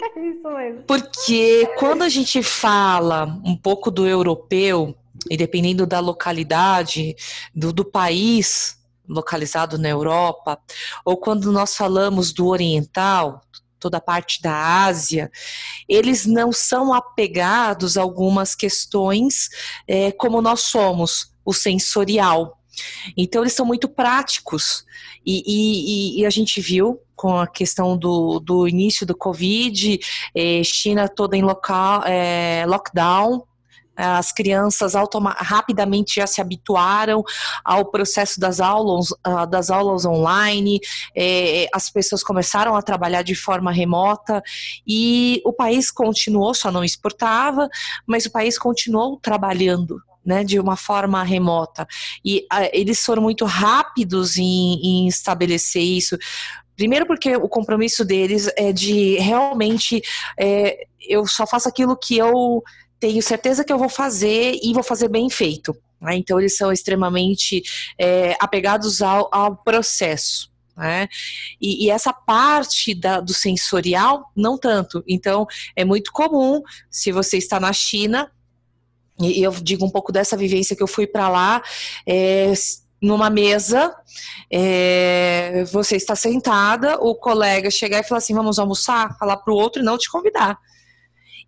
[0.16, 0.82] Isso mesmo.
[0.82, 4.94] Porque quando a gente fala um pouco do europeu,
[5.30, 7.14] e dependendo da localidade,
[7.54, 10.58] do, do país localizado na Europa,
[11.04, 13.42] ou quando nós falamos do oriental,
[13.78, 15.30] toda a parte da Ásia,
[15.88, 19.48] eles não são apegados a algumas questões
[19.86, 22.58] é, como nós somos, o sensorial.
[23.16, 24.84] Então, eles são muito práticos.
[25.26, 29.96] E, e, e, a gente viu com a questão do, do início do Covid,
[30.34, 33.44] eh, China toda em local, eh, lockdown,
[33.94, 34.94] as crianças
[35.36, 37.22] rapidamente já se habituaram
[37.64, 40.80] ao processo das aulas, uh, das aulas online,
[41.14, 44.42] é, as pessoas começaram a trabalhar de forma remota
[44.86, 47.68] e o país continuou, só não exportava,
[48.06, 51.86] mas o país continuou trabalhando né, de uma forma remota.
[52.24, 56.16] E uh, eles foram muito rápidos em, em, estabelecer isso.
[56.76, 60.02] Primeiro porque o compromisso deles é de realmente
[60.38, 62.62] é, eu só faço aquilo que eu
[62.98, 65.76] tenho certeza que eu vou fazer e vou fazer bem feito.
[66.00, 66.16] Né?
[66.16, 67.62] Então, eles são extremamente
[67.98, 70.50] é, apegados ao, ao processo.
[70.76, 71.08] Né?
[71.60, 75.02] E, e, essa parte da, do sensorial, não tanto.
[75.06, 78.30] Então, é muito comum, se você está na China,
[79.20, 81.62] e eu digo um pouco dessa vivência que eu fui para lá,
[82.06, 82.52] é,
[83.02, 83.92] numa mesa,
[84.50, 89.56] é, você está sentada, o colega chegar e falar assim: vamos almoçar, falar para o
[89.56, 90.56] outro e não te convidar.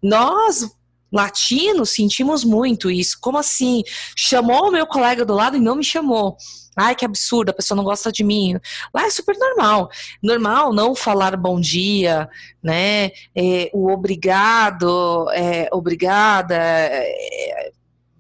[0.03, 0.69] Nós
[1.13, 3.17] latinos sentimos muito isso.
[3.21, 3.85] Como assim?
[4.17, 6.37] Chamou o meu colega do lado e não me chamou.
[6.77, 8.59] Ai, que absurdo, a pessoa não gosta de mim.
[8.93, 9.89] Lá é super normal.
[10.21, 12.29] Normal não falar bom dia,
[12.61, 13.13] né?
[13.35, 16.57] É, o obrigado, é, obrigada.
[16.57, 17.71] É,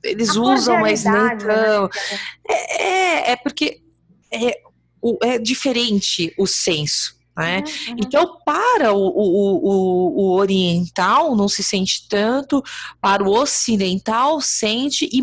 [0.04, 1.36] eles usam, mas né?
[1.36, 1.88] tão.
[2.48, 3.80] É, é, é porque
[4.30, 4.60] é,
[5.22, 7.14] é diferente o senso.
[7.36, 7.64] Né?
[7.88, 7.96] Uhum.
[7.98, 12.62] Então, para o, o, o, o, oriental, não se sente tanto,
[13.00, 15.20] para o ocidental, sente, e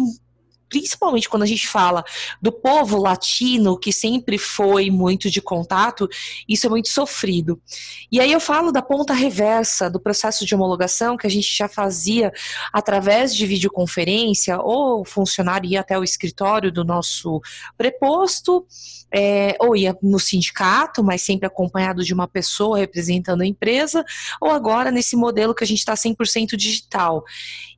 [0.71, 2.01] principalmente quando a gente fala
[2.41, 6.07] do povo latino, que sempre foi muito de contato,
[6.47, 7.62] isso é muito sofrido.
[8.10, 11.67] E aí eu falo da ponta reversa do processo de homologação, que a gente já
[11.67, 12.31] fazia
[12.71, 17.41] através de videoconferência, ou funcionário ia até o escritório do nosso
[17.77, 18.65] preposto,
[19.13, 24.05] é, ou ia no sindicato, mas sempre acompanhado de uma pessoa representando a empresa,
[24.39, 27.25] ou agora nesse modelo que a gente está 100% digital.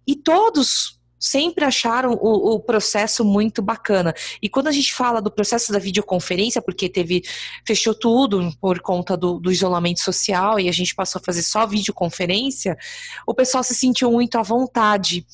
[0.05, 4.13] E todos sempre acharam o, o, processo muito bacana.
[4.41, 7.23] E quando a gente fala do processo da videoconferência, porque teve
[7.65, 11.65] fechou tudo por conta do, do isolamento social e a gente passou a fazer só
[11.65, 12.77] videoconferência,
[13.25, 15.25] o pessoal se sentiu muito à vontade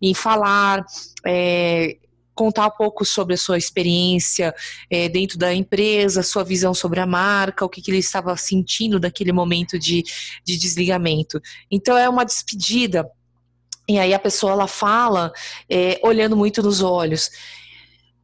[0.00, 0.84] em falar.
[1.26, 1.96] É,
[2.36, 4.52] contar um pouco sobre a sua experiência
[4.90, 8.98] é, dentro da empresa, sua visão sobre a marca, o que, que ele estava sentindo
[8.98, 10.02] naquele momento de,
[10.44, 11.40] de desligamento.
[11.70, 13.08] Então é uma despedida
[13.86, 15.32] e aí a pessoa ela fala
[15.68, 17.30] é, olhando muito nos olhos.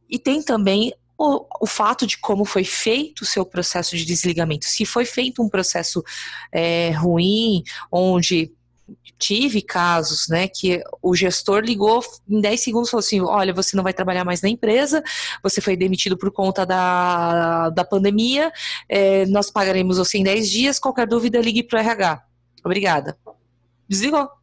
[0.09, 4.65] E tem também o, o, fato de como foi feito o seu processo de desligamento.
[4.65, 6.03] Se foi feito um processo
[6.51, 8.51] é, ruim, onde
[9.19, 13.83] tive casos, né, que o gestor ligou em 10 segundos falou assim, olha, você não
[13.83, 15.03] vai trabalhar mais na empresa,
[15.43, 18.51] você foi demitido por conta da, da pandemia,
[18.89, 22.23] é, nós pagaremos você em 10 dias, qualquer dúvida ligue para o RH.
[22.65, 23.17] Obrigada.
[23.87, 24.40] Desligou.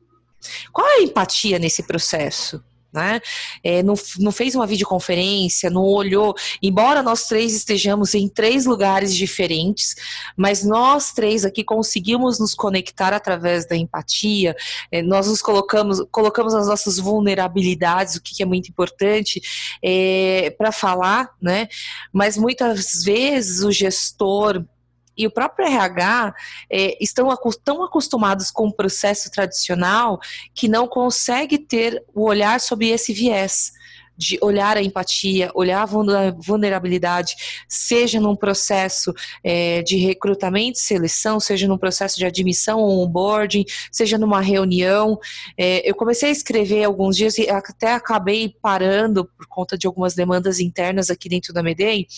[0.72, 2.62] Qual é a empatia nesse processo?
[2.90, 3.20] Né?
[3.62, 6.34] É, não, não, fez uma videoconferência, não olhou.
[6.62, 9.94] Embora nós três estejamos em três lugares diferentes,
[10.34, 14.56] mas nós três aqui conseguimos nos conectar através da empatia.
[14.90, 19.38] É, nós nos colocamos, colocamos as nossas vulnerabilidades, o que, que é muito importante
[19.82, 21.68] é, para falar, né?
[22.10, 24.64] Mas muitas vezes o gestor
[25.18, 26.34] e o próprio RH
[26.70, 27.28] é, estão
[27.64, 30.20] tão acostumados com o processo tradicional
[30.54, 33.72] que não consegue ter o olhar sobre esse viés
[34.18, 37.36] de olhar a empatia, olhar a vulnerabilidade,
[37.68, 44.18] seja num processo é, de recrutamento, seleção, seja num processo de admissão ou onboarding, seja
[44.18, 45.20] numa reunião.
[45.56, 50.14] É, eu comecei a escrever alguns dias e até acabei parando por conta de algumas
[50.14, 52.08] demandas internas aqui dentro da Medei,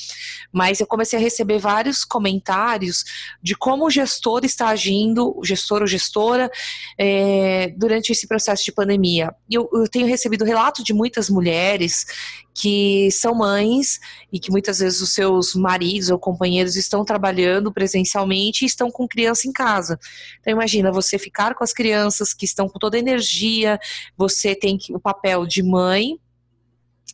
[0.51, 3.05] mas eu comecei a receber vários comentários
[3.43, 6.51] de como o gestor está agindo, o gestor ou gestora,
[6.99, 9.35] é, durante esse processo de pandemia.
[9.51, 12.07] E eu, eu tenho recebido relato de muitas mulheres mulheres
[12.55, 13.99] que são mães
[14.33, 19.09] e que muitas vezes os seus maridos ou companheiros estão trabalhando presencialmente e estão com
[19.09, 19.99] criança em casa.
[20.41, 23.79] Então imagina você ficar com as crianças que estão com toda a energia,
[24.17, 26.19] você tem o papel de mãe,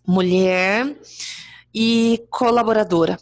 [0.07, 0.97] mulher
[1.75, 3.19] e colaboradora.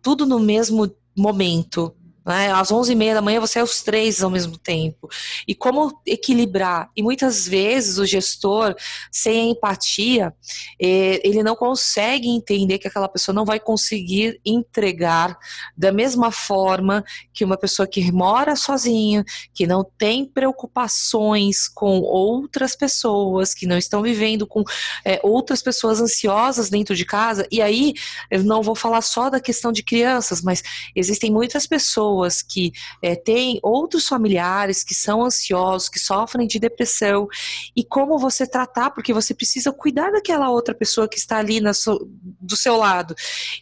[0.00, 1.94] Tudo no mesmo momento.
[2.24, 2.52] Né?
[2.52, 5.08] Às 11h30 da manhã você é os três ao mesmo tempo.
[5.46, 6.88] E como equilibrar?
[6.96, 8.74] E muitas vezes o gestor,
[9.10, 10.32] sem empatia,
[10.80, 15.36] é, ele não consegue entender que aquela pessoa não vai conseguir entregar
[15.76, 22.76] da mesma forma que uma pessoa que mora sozinha, que não tem preocupações com outras
[22.76, 24.62] pessoas, que não estão vivendo com
[25.04, 27.46] é, outras pessoas ansiosas dentro de casa.
[27.50, 27.94] E aí,
[28.30, 30.62] eu não vou falar só da questão de crianças, mas
[30.94, 36.58] existem muitas pessoas pessoas que é, têm outros familiares que são ansiosos, que sofrem de
[36.58, 37.26] depressão,
[37.74, 42.08] e como você tratar, porque você precisa cuidar daquela outra pessoa que está ali so,
[42.40, 43.14] do seu lado.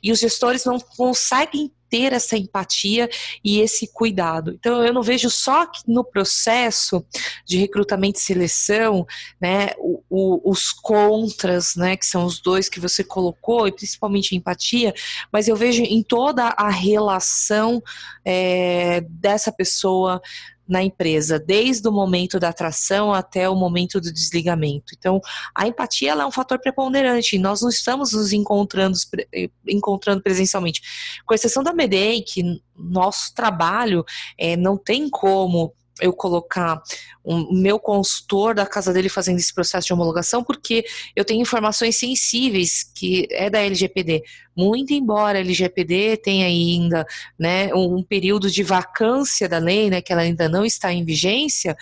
[0.02, 3.10] E os gestores não conseguem ter essa empatia
[3.44, 4.52] e esse cuidado.
[4.52, 7.04] Então, eu não vejo só que no processo
[7.44, 9.06] de recrutamento e seleção,
[9.40, 14.34] né, o, o, os contras, né, que são os dois que você colocou, e principalmente
[14.34, 14.94] a empatia,
[15.32, 17.82] mas eu vejo em toda a relação
[18.24, 20.22] é, dessa pessoa
[20.70, 24.94] na empresa, desde o momento da atração até o momento do desligamento.
[24.96, 25.20] Então,
[25.52, 27.38] a empatia é um fator preponderante.
[27.38, 28.96] Nós não estamos nos encontrando,
[29.34, 30.80] eh, encontrando presencialmente.
[31.26, 34.04] Com exceção da Medei, que nosso trabalho
[34.38, 36.82] é, não tem como eu colocar
[37.22, 40.84] o um, meu consultor da casa dele fazendo esse processo de homologação, porque
[41.14, 44.22] eu tenho informações sensíveis que é da LGPD.
[44.56, 47.06] Muito embora a LGPD tenha ainda
[47.38, 51.76] né, um, período de vacância da lei, né, que ela ainda não está em vigência,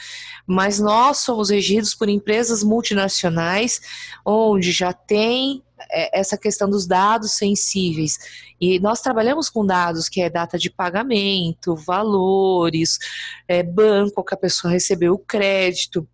[0.47, 3.81] mas nós somos regidos por empresas multinacionais
[4.25, 8.18] onde já tem essa questão dos dados sensíveis.
[8.61, 12.99] E nós trabalhamos com dados que é data de pagamento, valores,
[13.47, 16.07] é, banco que a pessoa recebeu o crédito.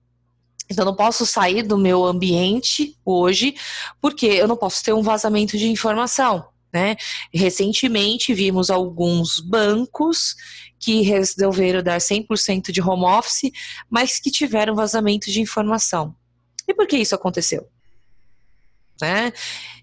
[0.70, 3.54] Então, não posso sair do meu ambiente hoje,
[4.00, 6.48] porque eu não posso ter um vazamento de informação.
[6.72, 6.96] Né?
[7.32, 10.34] Recentemente vimos alguns bancos
[10.80, 13.52] que resolveram dar 100% de home office,
[13.88, 16.16] mas que tiveram vazamento de informação.
[16.66, 17.68] E por que isso aconteceu?
[19.00, 19.32] Né?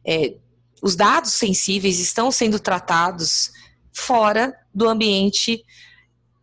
[0.05, 0.36] É,
[0.82, 3.51] os dados sensíveis estão sendo tratados
[3.93, 5.64] fora do ambiente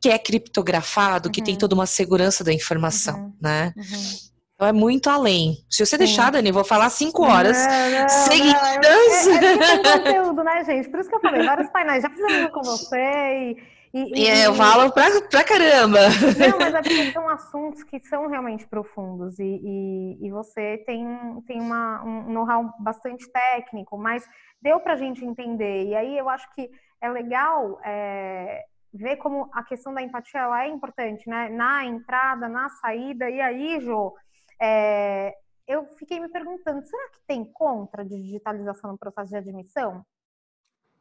[0.00, 1.32] que é criptografado, uhum.
[1.32, 1.58] que tem uhum.
[1.58, 3.34] toda uma segurança da informação, uhum.
[3.40, 3.72] né?
[3.76, 4.28] Uhum.
[4.54, 5.56] Então é muito além.
[5.70, 8.52] Se você deixar, Dani, eu vou falar cinco horas não, não, seguidas.
[8.52, 10.88] Não, é, é, é conteúdo, né, gente?
[10.88, 12.02] Por isso que eu falei, vários painéis.
[12.02, 13.56] Já fizemos com você e
[13.92, 16.00] e, e, eu falo pra, pra caramba.
[16.38, 21.06] Não, mas é porque são assuntos que são realmente profundos e, e, e você tem,
[21.46, 24.28] tem uma, um know-how bastante técnico, mas
[24.60, 25.86] deu pra gente entender.
[25.86, 26.70] E aí eu acho que
[27.00, 31.48] é legal é, ver como a questão da empatia ela é importante, né?
[31.48, 33.30] Na entrada, na saída.
[33.30, 34.14] E aí, Jô,
[34.60, 35.34] é,
[35.66, 40.04] eu fiquei me perguntando, será que tem contra de digitalização no processo de admissão?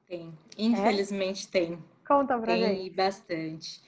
[0.05, 1.51] Tem, infelizmente é?
[1.51, 1.83] tem.
[2.07, 2.95] Conta pra Tem gente.
[2.95, 3.81] bastante.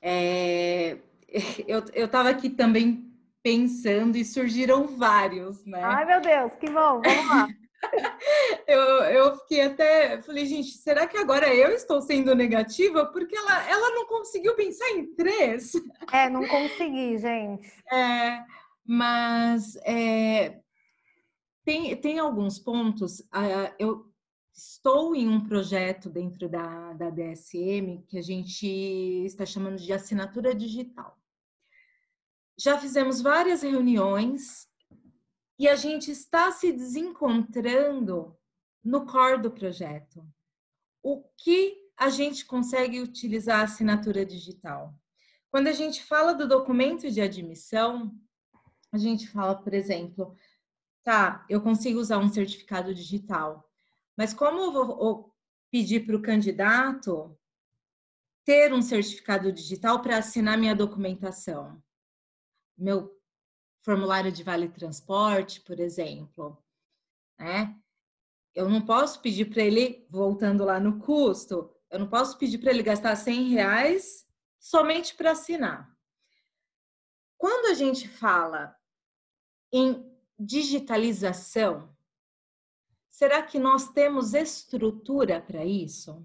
[0.00, 0.98] É,
[1.66, 3.08] eu estava aqui também
[3.42, 5.82] pensando e surgiram vários, né?
[5.82, 7.48] Ai, meu Deus, que bom, vamos lá.
[8.66, 13.06] eu, eu fiquei até, falei, gente, será que agora eu estou sendo negativa?
[13.06, 15.72] Porque ela, ela não conseguiu pensar em três.
[16.12, 17.70] É, não consegui, gente.
[17.92, 18.42] É,
[18.82, 20.58] mas é,
[21.64, 23.20] tem, tem alguns pontos.
[23.20, 24.06] Uh, eu,
[24.58, 28.66] Estou em um projeto dentro da, da DSM que a gente
[29.24, 31.16] está chamando de assinatura digital.
[32.58, 34.68] Já fizemos várias reuniões
[35.60, 38.36] e a gente está se desencontrando
[38.82, 40.26] no core do projeto.
[41.04, 44.92] O que a gente consegue utilizar a assinatura digital?
[45.52, 48.12] Quando a gente fala do documento de admissão,
[48.90, 50.34] a gente fala, por exemplo,
[51.04, 53.67] tá, eu consigo usar um certificado digital.
[54.18, 55.32] Mas como eu vou
[55.70, 57.38] pedir para o candidato
[58.44, 61.80] ter um certificado digital para assinar minha documentação?
[62.76, 63.16] Meu
[63.84, 66.60] formulário de vale transporte, por exemplo,
[67.38, 67.80] né?
[68.52, 72.72] Eu não posso pedir para ele, voltando lá no custo, eu não posso pedir para
[72.72, 74.26] ele gastar 100 reais
[74.58, 75.96] somente para assinar.
[77.36, 78.76] Quando a gente fala
[79.72, 81.96] em digitalização,
[83.10, 86.24] Será que nós temos estrutura para isso?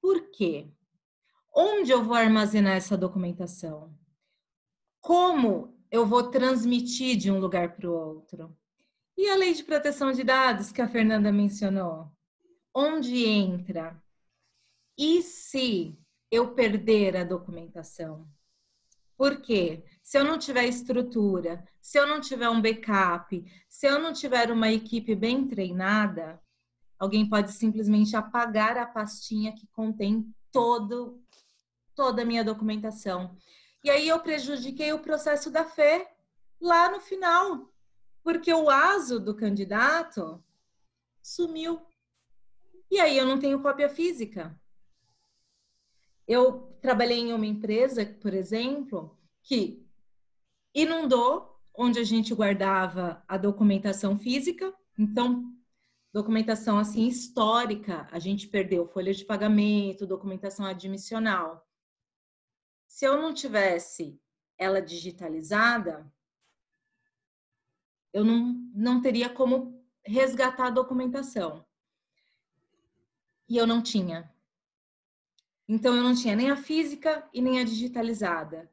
[0.00, 0.70] Por quê?
[1.54, 3.96] Onde eu vou armazenar essa documentação?
[5.00, 8.56] Como eu vou transmitir de um lugar para o outro?
[9.16, 12.10] E a lei de proteção de dados que a Fernanda mencionou?
[12.74, 14.02] Onde entra?
[14.98, 15.96] E se
[16.30, 18.28] eu perder a documentação?
[19.16, 19.84] Por quê?
[20.04, 24.52] Se eu não tiver estrutura, se eu não tiver um backup, se eu não tiver
[24.52, 26.38] uma equipe bem treinada,
[26.98, 31.20] alguém pode simplesmente apagar a pastinha que contém todo
[31.94, 33.34] toda a minha documentação.
[33.82, 36.14] E aí eu prejudiquei o processo da fé
[36.60, 37.72] lá no final,
[38.22, 40.42] porque o aso do candidato
[41.22, 41.80] sumiu.
[42.90, 44.54] E aí eu não tenho cópia física.
[46.28, 49.83] Eu trabalhei em uma empresa, por exemplo, que
[50.74, 54.74] inundou onde a gente guardava a documentação física.
[54.98, 55.52] Então,
[56.12, 61.66] documentação assim histórica, a gente perdeu folha de pagamento, documentação admissional.
[62.86, 64.20] Se eu não tivesse
[64.56, 66.12] ela digitalizada,
[68.12, 71.66] eu não, não teria como resgatar a documentação.
[73.48, 74.32] E eu não tinha.
[75.66, 78.70] Então, eu não tinha nem a física e nem a digitalizada.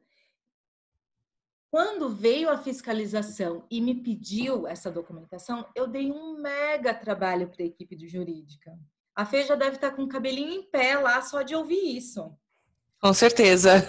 [1.72, 7.62] Quando veio a fiscalização e me pediu essa documentação, eu dei um mega trabalho para
[7.62, 8.78] a equipe de jurídica.
[9.16, 12.30] A Fê já deve estar com o cabelinho em pé lá só de ouvir isso.
[13.00, 13.86] Com certeza.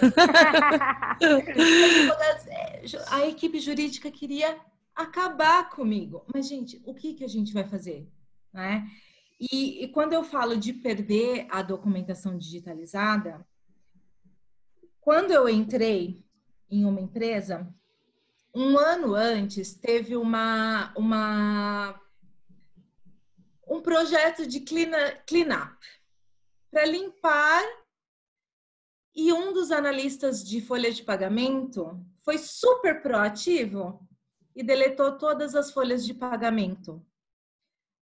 [3.10, 4.58] a equipe jurídica queria
[4.96, 6.24] acabar comigo.
[6.32, 8.10] Mas, gente, o que, que a gente vai fazer?
[8.50, 8.88] Né?
[9.38, 13.46] E, e quando eu falo de perder a documentação digitalizada,
[15.02, 16.23] quando eu entrei
[16.78, 17.66] em uma empresa,
[18.54, 22.00] um ano antes teve uma, uma
[23.66, 24.90] um projeto de clean,
[25.26, 25.76] clean up
[26.70, 27.62] para limpar
[29.14, 34.06] e um dos analistas de folha de pagamento foi super proativo
[34.54, 37.04] e deletou todas as folhas de pagamento.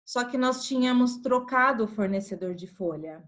[0.06, 3.24] Só que nós tínhamos trocado o fornecedor de folha.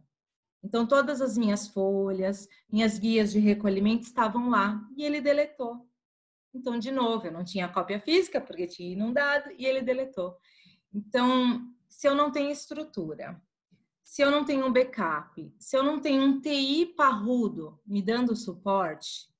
[0.64, 5.88] Então, todas as minhas folhas, minhas guias de recolhimento estavam lá e ele deletou.
[6.54, 10.38] Então, de novo, eu não tinha cópia física porque tinha inundado e ele deletou.
[10.94, 13.42] Então, se eu não tenho estrutura,
[14.04, 18.36] se eu não tenho um backup, se eu não tenho um TI parrudo me dando
[18.36, 19.32] suporte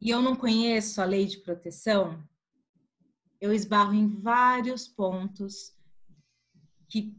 [0.00, 2.22] e eu não conheço a lei de proteção,
[3.40, 5.76] eu esbarro em vários pontos
[6.88, 7.16] que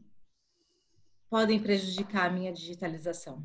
[1.30, 3.44] podem prejudicar a minha digitalização.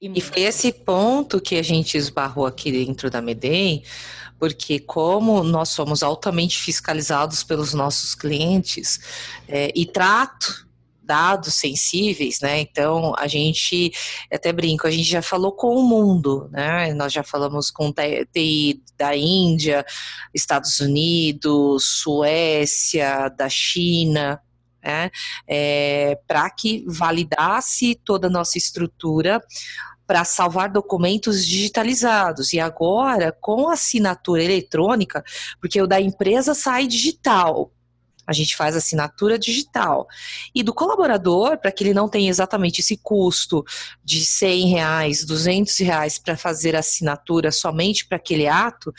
[0.00, 3.82] E, e foi esse ponto que a gente esbarrou aqui dentro da Medem,
[4.38, 9.00] porque como nós somos altamente fiscalizados pelos nossos clientes
[9.48, 10.64] é, e trato
[11.04, 12.60] dados sensíveis, né?
[12.60, 13.92] Então a gente
[14.32, 16.92] até brinco, a gente já falou com o mundo, né?
[16.94, 19.84] Nós já falamos com TI da Índia,
[20.32, 24.40] Estados Unidos, Suécia, da China,
[24.84, 25.10] né,
[25.48, 29.42] é, para que validasse toda a nossa estrutura
[30.06, 32.52] para salvar documentos digitalizados.
[32.52, 35.24] E agora, com assinatura eletrônica,
[35.60, 37.70] porque o da empresa sai digital,
[38.26, 40.06] a gente faz assinatura digital.
[40.54, 43.64] E do colaborador, para que ele não tenha exatamente esse custo
[44.02, 48.92] de 100 reais, 200 reais para fazer assinatura somente para aquele ato,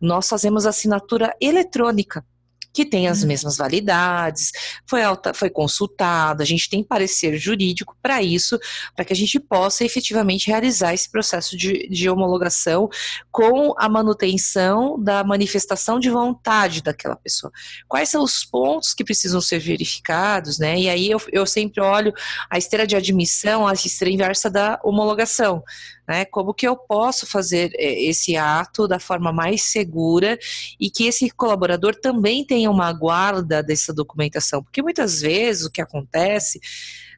[0.00, 2.24] nós fazemos assinatura eletrônica
[2.72, 3.28] que tem as uhum.
[3.28, 4.52] mesmas validades,
[4.86, 8.58] foi, alta, foi consultado, a gente tem parecer jurídico para isso,
[8.94, 12.88] para que a gente possa efetivamente realizar esse processo de, de homologação
[13.30, 17.52] com a manutenção da manifestação de vontade daquela pessoa.
[17.88, 20.78] Quais são os pontos que precisam ser verificados, né?
[20.78, 22.12] E aí eu, eu sempre olho
[22.48, 25.62] a esteira de admissão, a esteira inversa da homologação
[26.10, 26.24] né?
[26.24, 30.36] Como que eu posso fazer é, esse ato da forma mais segura
[30.80, 34.62] e que esse colaborador também tenha uma guarda dessa documentação?
[34.62, 36.60] Porque muitas vezes o que acontece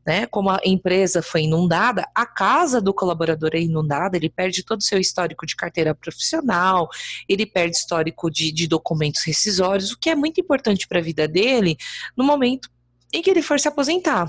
[0.07, 0.27] né?
[0.27, 4.85] Como a empresa foi inundada, a casa do colaborador é inundada, ele perde todo o
[4.85, 6.89] seu histórico de carteira profissional,
[7.29, 11.29] ele perde histórico de, de documentos rescisórios, o que é muito importante para a vida
[11.29, 11.77] dele
[12.17, 12.69] no momento
[13.13, 14.29] em que ele for se aposentar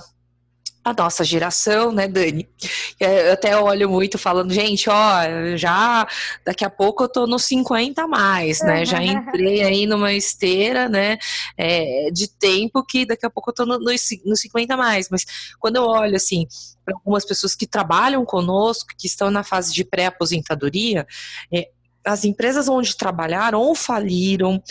[0.84, 2.48] a nossa geração, né, Dani?
[3.00, 6.06] Eu até olho muito falando, gente, ó, já
[6.46, 8.84] daqui a pouco eu tô nos 50 a mais, né?
[8.84, 11.18] Já entrei aí numa esteira, né,
[11.58, 13.80] é, de tempo que daqui a pouco eu tô nos
[14.26, 15.10] no 50 a mais.
[15.10, 15.26] Mas
[15.60, 16.48] quando eu olho, assim,
[16.84, 21.08] para algumas pessoas que trabalham conosco, que estão na fase de pré-aposentadoria,
[21.54, 21.70] é,
[22.06, 24.62] as empresas onde trabalharam ou faliram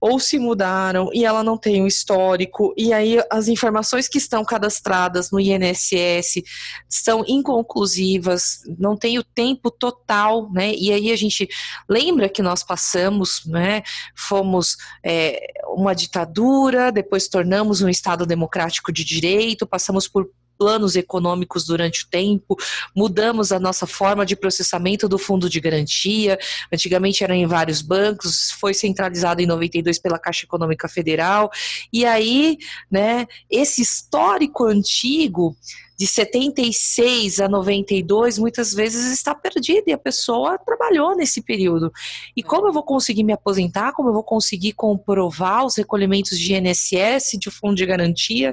[0.00, 4.18] ou se mudaram e ela não tem o um histórico e aí as informações que
[4.18, 6.42] estão cadastradas no INSS
[6.88, 10.74] são inconclusivas, não tem o tempo total, né?
[10.74, 11.48] E aí a gente
[11.88, 13.82] lembra que nós passamos, né?
[14.16, 20.28] Fomos é, uma ditadura, depois tornamos um Estado democrático de direito, passamos por
[20.62, 22.56] planos econômicos durante o tempo,
[22.94, 26.38] mudamos a nossa forma de processamento do fundo de garantia.
[26.72, 31.50] Antigamente era em vários bancos, foi centralizado em 92 pela Caixa Econômica Federal.
[31.92, 32.58] E aí,
[32.88, 35.56] né, esse histórico antigo
[36.02, 41.92] de 76 a 92 muitas vezes está perdida e a pessoa trabalhou nesse período.
[42.36, 43.92] E como eu vou conseguir me aposentar?
[43.92, 48.52] Como eu vou conseguir comprovar os recolhimentos de INSS, de fundo de garantia?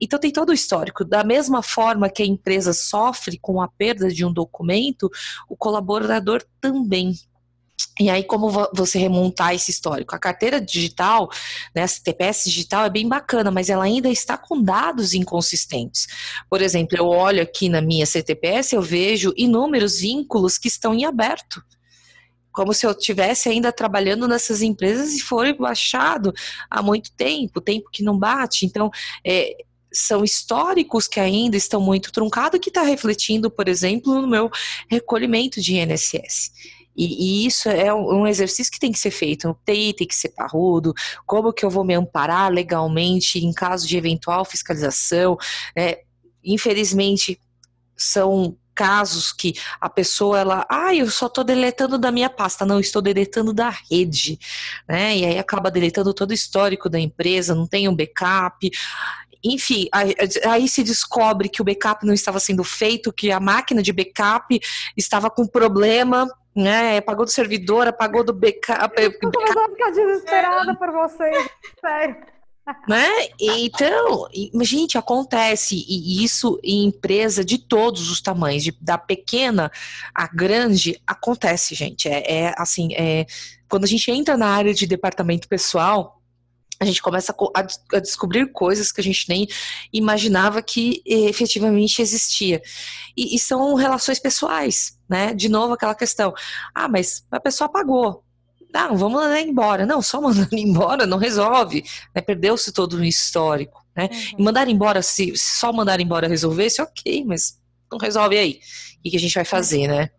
[0.00, 1.04] Então tem todo o histórico.
[1.04, 5.08] Da mesma forma que a empresa sofre com a perda de um documento,
[5.48, 7.14] o colaborador também.
[8.00, 10.14] E aí, como você remontar esse histórico?
[10.14, 11.28] A carteira digital,
[11.74, 16.06] né, a CTPS digital é bem bacana, mas ela ainda está com dados inconsistentes.
[16.48, 21.04] Por exemplo, eu olho aqui na minha CTPS, eu vejo inúmeros vínculos que estão em
[21.04, 21.62] aberto.
[22.50, 26.32] Como se eu estivesse ainda trabalhando nessas empresas e foi baixado
[26.70, 28.64] há muito tempo, tempo que não bate.
[28.64, 28.90] Então,
[29.24, 29.54] é,
[29.92, 34.50] são históricos que ainda estão muito truncados, que está refletindo, por exemplo, no meu
[34.88, 36.50] recolhimento de INSS.
[36.96, 39.48] E, e, isso é um exercício que tem que ser feito.
[39.48, 40.92] O TI tem que ser parrudo.
[41.26, 45.36] Como que eu vou me amparar legalmente em caso de eventual fiscalização?
[45.76, 46.02] É,
[46.44, 47.40] infelizmente,
[47.96, 52.80] são casos que a pessoa ela, ah, eu só estou deletando da minha pasta, não,
[52.80, 54.38] estou deletando da rede,
[54.88, 55.16] né?
[55.16, 58.70] E aí acaba deletando todo o histórico da empresa, não tem um backup.
[59.44, 60.14] Enfim, aí,
[60.46, 64.58] aí se descobre que o backup não estava sendo feito, que a máquina de backup
[64.96, 66.98] estava com problema, né?
[66.98, 68.94] Apagou do servidor, apagou do backup.
[69.00, 71.48] Eu tô a ficar desesperada por vocês,
[71.80, 72.32] sério.
[72.88, 73.08] Né?
[73.40, 74.28] Então,
[74.62, 79.70] gente, acontece, e isso em empresa de todos os tamanhos, de, da pequena
[80.14, 82.08] à grande, acontece, gente.
[82.08, 83.26] É, é assim, é,
[83.68, 86.22] quando a gente entra na área de departamento pessoal,
[86.82, 87.60] a gente começa a,
[87.96, 89.46] a, descobrir coisas que a gente nem
[89.92, 92.60] imaginava que efetivamente existia.
[93.16, 95.34] E, e, são relações pessoais, né?
[95.34, 96.32] De novo aquela questão.
[96.74, 98.24] Ah, mas a pessoa pagou.
[98.72, 99.84] Não, vamos mandar embora.
[99.84, 101.84] Não, só mandando embora não resolve.
[102.14, 102.22] Né?
[102.22, 103.84] Perdeu-se todo o histórico.
[103.94, 104.08] Né?
[104.10, 104.38] Uhum.
[104.38, 107.60] E mandar embora, se, se só mandar embora resolvesse, ok, mas
[107.90, 108.60] não resolve aí.
[109.04, 110.10] O que a gente vai fazer, né?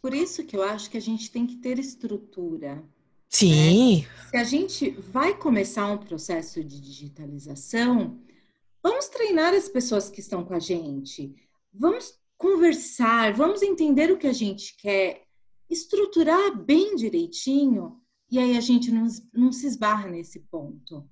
[0.00, 2.82] Por isso que eu acho que a gente tem que ter estrutura.
[3.28, 4.00] Sim.
[4.00, 4.06] Né?
[4.30, 8.18] Se a gente vai começar um processo de digitalização,
[8.82, 11.34] vamos treinar as pessoas que estão com a gente,
[11.72, 15.24] vamos conversar, vamos entender o que a gente quer,
[15.68, 21.06] estruturar bem direitinho, e aí a gente não, não se esbarra nesse ponto.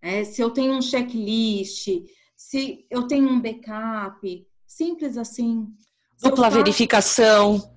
[0.00, 1.86] É, se eu tenho um checklist,
[2.34, 5.68] se eu tenho um backup, simples assim.
[6.18, 6.56] Dupla faço...
[6.56, 7.76] verificação.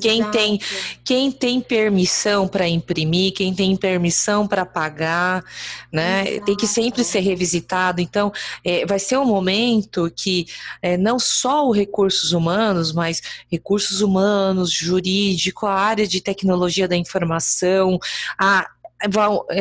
[0.00, 0.60] Quem tem,
[1.04, 5.44] quem tem permissão para imprimir, quem tem permissão para pagar,
[5.92, 6.28] né?
[6.28, 6.46] Exato.
[6.46, 8.00] Tem que sempre ser revisitado.
[8.00, 8.32] Então,
[8.64, 10.46] é, vai ser um momento que
[10.80, 13.20] é, não só os recursos humanos, mas
[13.50, 17.98] recursos humanos, jurídico, a área de tecnologia da informação,
[18.38, 18.70] a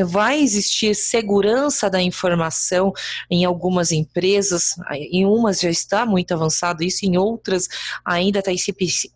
[0.05, 2.93] vai existir segurança da informação
[3.29, 7.67] em algumas empresas, em umas já está muito avançado isso, em outras
[8.05, 8.51] ainda está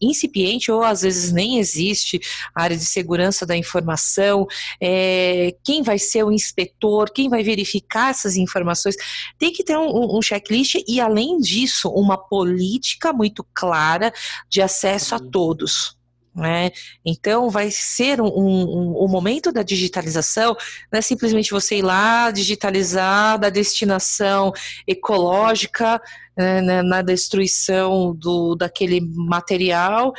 [0.01, 2.19] incipiente ou às vezes nem existe
[2.53, 4.45] a área de segurança da informação.
[4.81, 8.95] É, quem vai ser o inspetor, quem vai verificar essas informações,
[9.37, 14.11] tem que ter um, um checklist e, além disso, uma política muito clara
[14.49, 15.96] de acesso a todos.
[16.37, 16.69] Né?
[17.03, 20.55] Então, vai ser um, um, um, momento da digitalização,
[20.91, 24.53] não é simplesmente você ir lá digitalizar da destinação
[24.85, 25.99] ecológica
[26.37, 30.13] né, né, na destruição do, daquele material,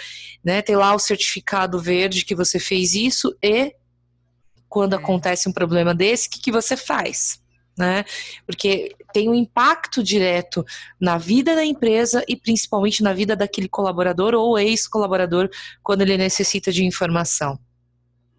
[0.45, 3.73] né, ter lá o certificado verde que você fez isso e
[4.69, 4.97] quando é.
[4.97, 7.41] acontece um problema desse, o que, que você faz?
[7.79, 8.05] Né?
[8.45, 10.65] Porque tem um impacto direto
[11.01, 15.49] na vida da empresa e principalmente na vida daquele colaborador ou ex-colaborador
[15.83, 17.59] quando ele necessita de informação.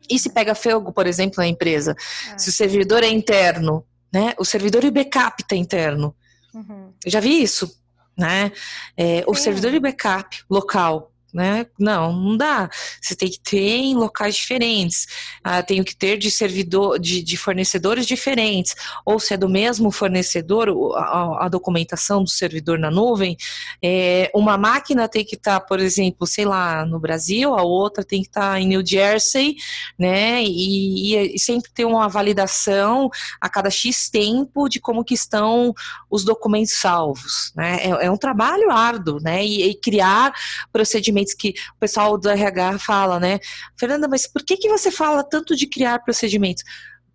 [0.09, 1.95] E se pega fogo, por exemplo, na empresa,
[2.33, 2.37] é.
[2.37, 4.33] se o servidor é interno, né?
[4.37, 6.15] O servidor e backup está interno.
[6.53, 6.91] Uhum.
[7.05, 7.79] Eu já vi isso,
[8.17, 8.51] né?
[8.97, 11.65] É, o servidor de backup local né?
[11.77, 12.69] Não, não dá.
[13.01, 15.07] Você tem que ter em locais diferentes.
[15.43, 18.75] Ah, tenho que ter de servidor, de, de, fornecedores diferentes.
[19.05, 23.37] Ou se é do mesmo fornecedor, a, a documentação do servidor na nuvem.
[23.81, 28.03] É, uma máquina tem que estar, tá, por exemplo, sei lá, no Brasil, a outra
[28.03, 29.55] tem que estar tá em New Jersey,
[29.97, 30.43] né?
[30.43, 33.09] E, e, sempre ter uma validação
[33.39, 35.73] a cada X tempo de como que estão
[36.09, 37.79] os documentos salvos, né?
[37.81, 39.45] É, é um trabalho árduo, né?
[39.45, 40.33] E, e criar
[40.71, 43.39] procedimentos procedimentos que o pessoal do RH fala, né?
[43.77, 46.63] Fernanda, mas por que, que você fala tanto de criar procedimentos?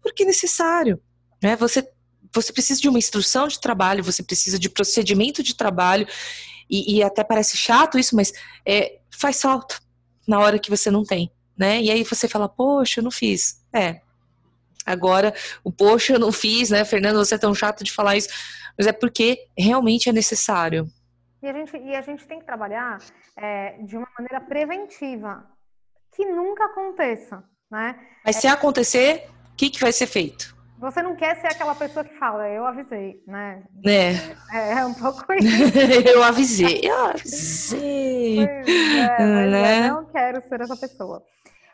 [0.02, 1.00] Porque é necessário,
[1.42, 1.56] né?
[1.56, 1.86] Você,
[2.32, 6.06] você precisa de uma instrução de trabalho, você precisa de procedimento de trabalho,
[6.68, 8.32] e, e até parece chato isso, mas
[8.66, 9.78] é, faz falta
[10.26, 11.80] na hora que você não tem, né?
[11.80, 13.62] E aí você fala, poxa, eu não fiz.
[13.72, 14.00] É,
[14.86, 18.28] agora o poxa eu não fiz, né, Fernanda, você é tão chato de falar isso,
[18.78, 20.90] mas é porque realmente é necessário.
[21.44, 22.98] E a gente, e a gente tem que trabalhar
[23.36, 25.46] é, de uma maneira preventiva,
[26.14, 27.98] que nunca aconteça, né?
[28.24, 30.54] Mas é, se acontecer, o que, que vai ser feito?
[30.78, 33.62] Você não quer ser aquela pessoa que fala, eu avisei, né?
[33.86, 34.10] É.
[34.52, 35.48] É, é um pouco isso.
[36.08, 38.40] eu avisei, eu avisei.
[38.40, 38.62] É,
[39.18, 39.88] é, né?
[39.88, 41.24] eu não quero ser essa pessoa.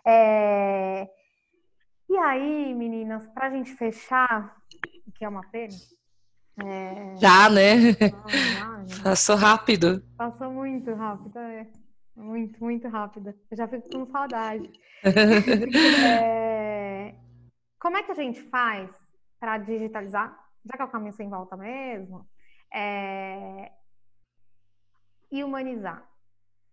[0.07, 1.09] É...
[2.09, 4.57] E aí, meninas, para a gente fechar,
[5.15, 5.75] que é uma pena.
[6.65, 7.17] É...
[7.17, 7.75] Já, né?
[8.63, 10.03] Ah, já, Passou rápido.
[10.17, 11.67] Passou muito rápido, é.
[12.17, 13.35] Muito, muito rápido.
[13.51, 14.71] Eu já fico com saudade.
[16.05, 17.15] é...
[17.79, 18.91] Como é que a gente faz
[19.39, 20.39] para digitalizar?
[20.65, 22.27] Já que é o caminho sem volta mesmo,
[22.73, 23.73] é...
[25.33, 26.05] e humanizar.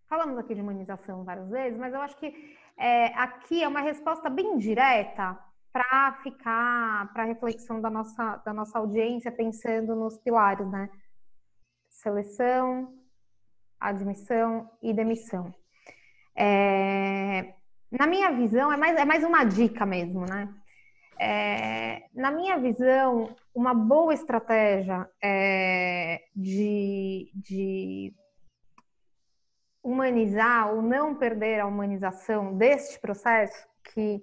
[0.09, 2.33] Falamos aqui de humanização várias vezes, mas eu acho que
[2.77, 5.37] é, aqui é uma resposta bem direta
[5.71, 10.89] para ficar para reflexão da nossa, da nossa audiência, pensando nos pilares, né?
[11.89, 12.93] Seleção,
[13.79, 15.53] admissão e demissão.
[16.35, 17.53] É,
[17.91, 20.53] na minha visão, é mais, é mais uma dica mesmo, né?
[21.19, 28.13] É, na minha visão, uma boa estratégia é, de, de
[29.81, 34.21] humanizar ou não perder a humanização deste processo, que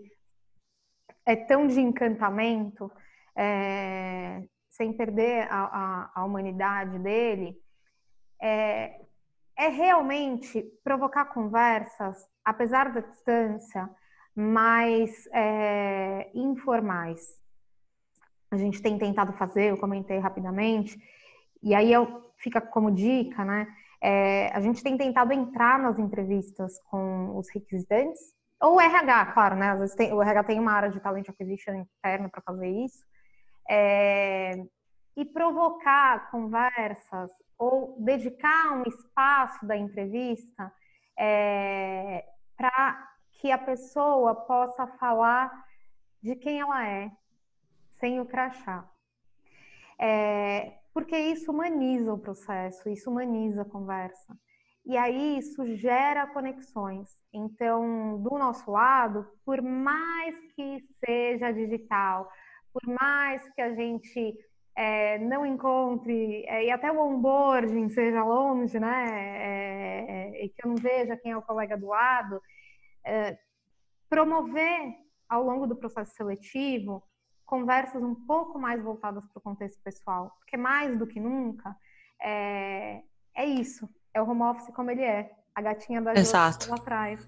[1.27, 2.91] é tão de encantamento,
[3.37, 7.57] é, sem perder a, a, a humanidade dele,
[8.41, 9.01] é,
[9.57, 13.89] é realmente provocar conversas, apesar da distância,
[14.35, 17.41] mais é, informais.
[18.51, 20.99] A gente tem tentado fazer, eu comentei rapidamente,
[21.63, 23.67] e aí eu, fica como dica, né?
[24.03, 29.71] É, a gente tem tentado entrar nas entrevistas com os requisitantes, ou RH, claro, né?
[29.71, 33.05] Às vezes tem, o RH tem uma área de talent acquisition interna para fazer isso,
[33.69, 34.53] é,
[35.17, 40.73] e provocar conversas ou dedicar um espaço da entrevista
[41.19, 42.25] é,
[42.57, 45.51] para que a pessoa possa falar
[46.23, 47.11] de quem ela é,
[48.01, 48.89] sem o crachá.
[49.99, 54.37] É, porque isso humaniza o processo, isso humaniza a conversa.
[54.87, 57.09] E aí isso gera conexões.
[57.33, 62.31] Então, do nosso lado, por mais que seja digital,
[62.73, 64.37] por mais que a gente
[64.77, 70.65] é, não encontre, é, e até o onboarding seja longe, né, é, é, e que
[70.65, 72.41] eu não veja quem é o colega do lado,
[73.05, 73.39] é,
[74.09, 74.95] promover
[75.29, 77.03] ao longo do processo seletivo
[77.47, 81.77] conversas um pouco mais voltadas para o contexto pessoal, porque mais do que nunca
[82.21, 83.03] é,
[83.35, 86.71] é isso, é o home office como ele é, a gatinha da Exato.
[86.71, 87.27] lá atrás.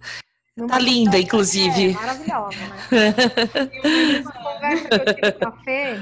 [0.69, 1.91] tá linda, inclusive.
[1.91, 2.77] É, maravilhosa, né?
[4.17, 6.01] e uma conversa que eu tive com a Fê,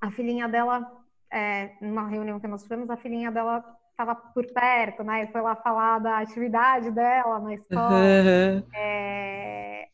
[0.00, 0.90] a filhinha dela,
[1.30, 5.26] é, numa reunião que nós tivemos, a filhinha dela estava por perto, né?
[5.28, 7.90] Foi lá falar da atividade dela na escola.
[7.90, 8.62] Uhum.
[8.74, 9.88] É,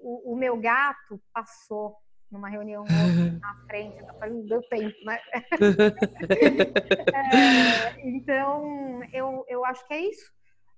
[0.00, 1.96] o, o, meu gato passou
[2.30, 2.84] numa reunião
[3.40, 5.18] na frente, não deu tempo, né?
[7.14, 10.32] é, então, eu, eu acho que é isso.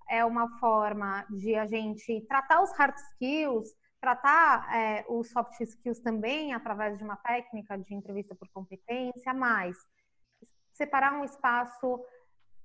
[0.09, 3.69] É uma forma de a gente tratar os hard skills
[4.01, 9.77] tratar é, os soft skills também através de uma técnica de entrevista por competência, mas
[10.73, 12.03] separar um espaço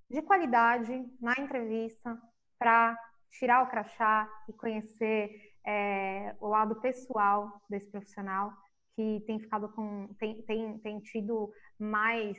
[0.10, 2.18] de qualidade na entrevista
[2.58, 2.98] para
[3.32, 8.54] tirar o crachá e conhecer é, o lado pessoal desse profissional
[8.96, 12.38] que tem ficado com tem, tem, tem tido mais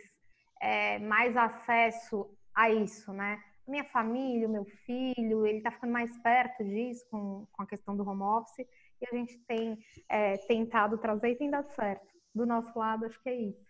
[0.61, 3.43] é, mais acesso a isso, né?
[3.69, 8.09] Minha família, meu filho, ele está ficando mais perto disso com, com a questão do
[8.09, 8.67] home office
[9.01, 9.79] e a gente tem
[10.09, 12.07] é, tentado trazer e tem dado certo.
[12.35, 13.67] Do nosso lado, acho que é isso.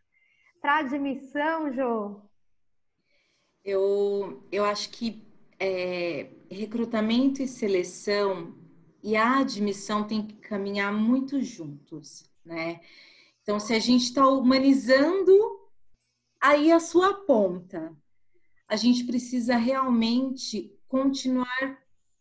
[0.60, 2.20] Para admissão, Jô?
[3.64, 5.26] Eu, eu acho que
[5.58, 8.54] é, recrutamento e seleção
[9.02, 12.80] e a admissão tem que caminhar muito juntos, né?
[13.42, 15.32] Então, se a gente está humanizando
[16.40, 17.94] aí a sua ponta,
[18.68, 21.78] a gente precisa realmente continuar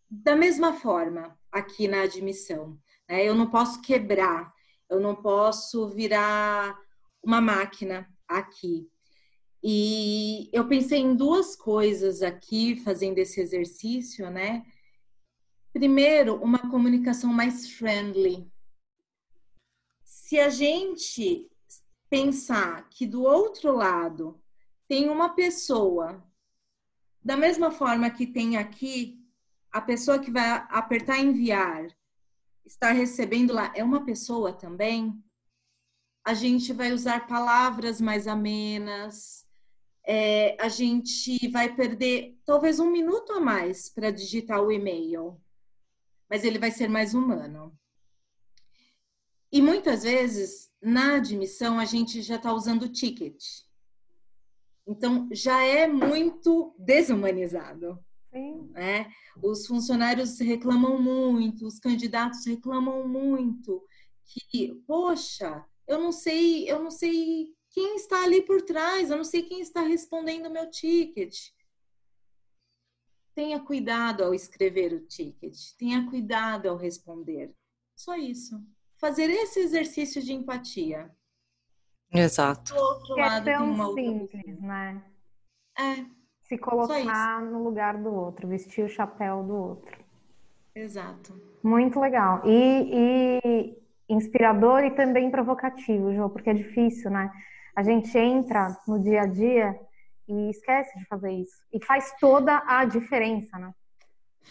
[0.10, 2.78] da mesma forma aqui na admissão.
[3.10, 3.28] Né?
[3.28, 4.54] Eu não posso quebrar,
[4.90, 6.78] eu não posso virar
[7.24, 8.88] uma máquina aqui.
[9.64, 14.64] E eu pensei em duas coisas aqui, fazendo esse exercício, né?
[15.74, 18.48] Primeiro, uma comunicação mais friendly.
[20.26, 21.48] Se a gente
[22.10, 24.42] pensar que do outro lado
[24.88, 26.28] tem uma pessoa,
[27.24, 29.24] da mesma forma que tem aqui,
[29.72, 31.96] a pessoa que vai apertar enviar
[32.66, 35.24] estar recebendo lá é uma pessoa também,
[36.26, 39.46] a gente vai usar palavras mais amenas,
[40.04, 45.40] é, a gente vai perder talvez um minuto a mais para digitar o e-mail,
[46.28, 47.78] mas ele vai ser mais humano.
[49.52, 53.44] E muitas vezes, na admissão, a gente já está usando o ticket.
[54.88, 58.00] Então, já é muito desumanizado.
[58.32, 58.70] Sim.
[58.72, 59.10] Né?
[59.42, 63.82] Os funcionários reclamam muito, os candidatos reclamam muito
[64.26, 69.24] que, poxa, eu não sei, eu não sei quem está ali por trás, eu não
[69.24, 71.50] sei quem está respondendo o meu ticket.
[73.34, 77.54] Tenha cuidado ao escrever o ticket, tenha cuidado ao responder.
[77.96, 78.62] Só isso.
[78.98, 81.12] Fazer esse exercício de empatia.
[82.14, 82.74] Exato.
[82.74, 85.04] Do outro é tão simples, né?
[85.78, 86.06] É.
[86.44, 90.00] Se colocar no lugar do outro, vestir o chapéu do outro.
[90.76, 91.34] Exato.
[91.64, 92.42] Muito legal.
[92.46, 93.78] E, e
[94.08, 97.32] inspirador e também provocativo, João, porque é difícil, né?
[97.76, 99.78] A gente entra no dia a dia
[100.28, 101.56] e esquece de fazer isso.
[101.74, 103.74] E faz toda a diferença, né?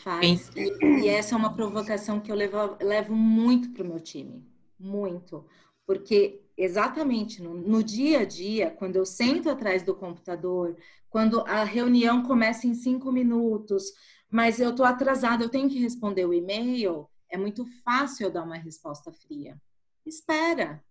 [0.03, 0.51] Faz.
[0.57, 4.47] E, e essa é uma provocação que eu levo, levo muito para o meu time.
[4.79, 5.47] Muito.
[5.87, 10.77] Porque exatamente no, no, dia a dia, quando eu sento atrás do computador,
[11.09, 13.93] quando a reunião começa em cinco minutos,
[14.31, 18.43] mas eu estou atrasada, eu tenho que responder o e-mail, é muito fácil eu dar
[18.43, 19.61] uma resposta fria.
[20.05, 20.85] Espera.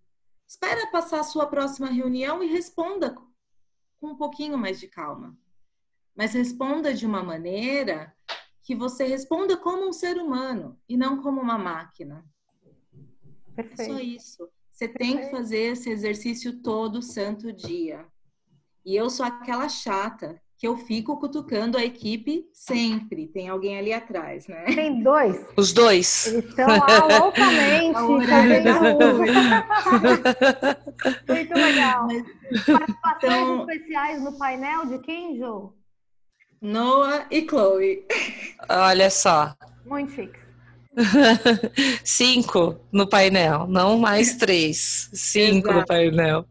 [0.47, 3.15] Espera passar a sua próxima reunião e responda
[3.99, 5.37] com um pouquinho mais de calma.
[6.15, 8.13] Mas responda de uma maneira
[8.63, 12.25] que você responda como um ser humano e não como uma máquina.
[13.55, 13.81] Perfeito.
[13.81, 14.49] É só isso.
[14.71, 18.05] Você tem que fazer esse exercício todo santo dia.
[18.85, 23.27] E eu sou aquela chata que eu fico cutucando a equipe sempre.
[23.27, 24.63] Tem alguém ali atrás, né?
[24.73, 25.45] Tem dois.
[25.57, 26.27] Os dois.
[26.27, 27.93] Eles estão lá loucamente
[28.29, 29.19] fazendo
[31.27, 32.07] Muito legal.
[32.65, 33.69] Participações então...
[33.69, 35.73] especiais no painel de quem, Jô?
[36.63, 38.05] Noah e Chloe.
[38.69, 39.53] Olha só.
[39.85, 40.39] Muito chique.
[42.05, 45.09] Cinco no painel, não mais três.
[45.13, 45.79] Cinco Exato.
[45.79, 46.45] no painel.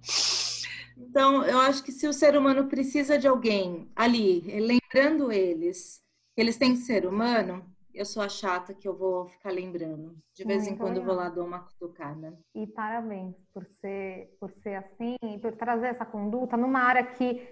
[0.98, 6.02] Então, eu acho que se o ser humano precisa de alguém ali, lembrando eles,
[6.34, 10.14] que eles têm que ser humano, eu sou a chata que eu vou ficar lembrando.
[10.34, 11.06] De vez Muito em quando legal.
[11.06, 12.38] vou lá dar uma cutucada.
[12.54, 17.48] E parabéns por ser, por ser assim, por trazer essa conduta numa área que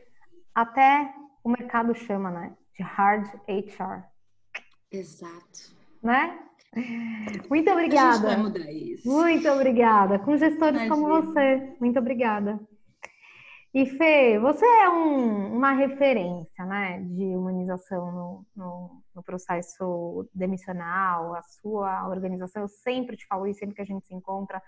[0.55, 2.53] até o mercado chama, né?
[2.77, 4.05] De hard HR.
[4.91, 5.75] Exato.
[6.03, 6.39] Né?
[7.49, 8.09] Muito obrigada.
[8.09, 9.09] A gente vai mudar isso.
[9.09, 10.19] Muito obrigada.
[10.19, 10.95] Com gestores Imagina.
[10.95, 11.77] como você.
[11.81, 12.61] Muito obrigada.
[13.73, 21.37] E Fê, você é um, uma referência né, de humanização no, no, no, processo demissional,
[21.37, 24.61] a sua organização, eu sempre te falo isso, sempre que a gente se encontra,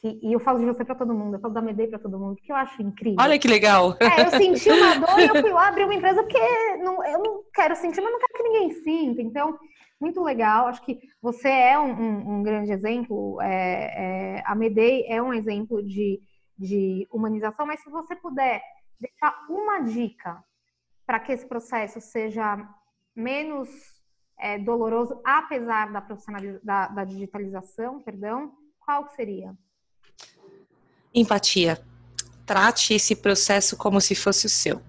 [0.00, 2.18] que, e eu falo de você para todo mundo, eu falo da Medei para todo
[2.18, 3.18] mundo, que eu acho incrível.
[3.20, 3.96] Olha que legal!
[4.00, 7.22] É, eu senti uma dor e eu fui lá abrir uma empresa porque não, eu
[7.22, 9.58] não quero sentir, mas não quero que ninguém sinta, então,
[10.00, 15.06] muito legal, acho que você é um, um, um grande exemplo, é, é, a Medei
[15.08, 16.20] é um exemplo de
[16.58, 18.62] de humanização, mas se você puder
[18.98, 20.42] deixar uma dica
[21.04, 22.56] para que esse processo seja
[23.14, 23.68] menos
[24.38, 26.00] é, doloroso, apesar da,
[26.62, 29.56] da, da digitalização, perdão, qual seria?
[31.16, 31.80] Empatia.
[32.44, 34.82] Trate esse processo como se fosse o seu.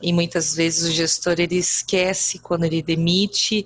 [0.00, 3.64] E muitas vezes o gestor ele esquece quando ele demite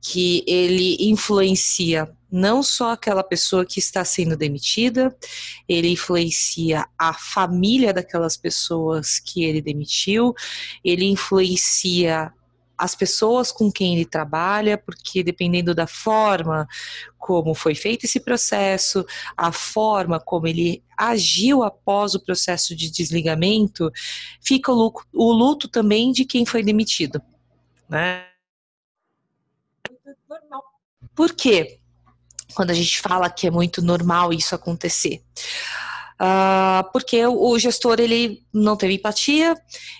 [0.00, 5.14] que ele influencia não só aquela pessoa que está sendo demitida,
[5.68, 10.34] ele influencia a família daquelas pessoas que ele demitiu,
[10.82, 12.32] ele influencia
[12.82, 16.66] as pessoas com quem ele trabalha, porque dependendo da forma
[17.16, 19.06] como foi feito esse processo,
[19.36, 23.88] a forma como ele agiu após o processo de desligamento,
[24.40, 27.22] fica o luto, o luto também de quem foi demitido,
[27.88, 28.26] né?
[31.14, 31.78] Por quê?
[32.52, 35.22] Quando a gente fala que é muito normal isso acontecer.
[36.22, 39.56] Uh, porque o, gestor ele não teve empatia,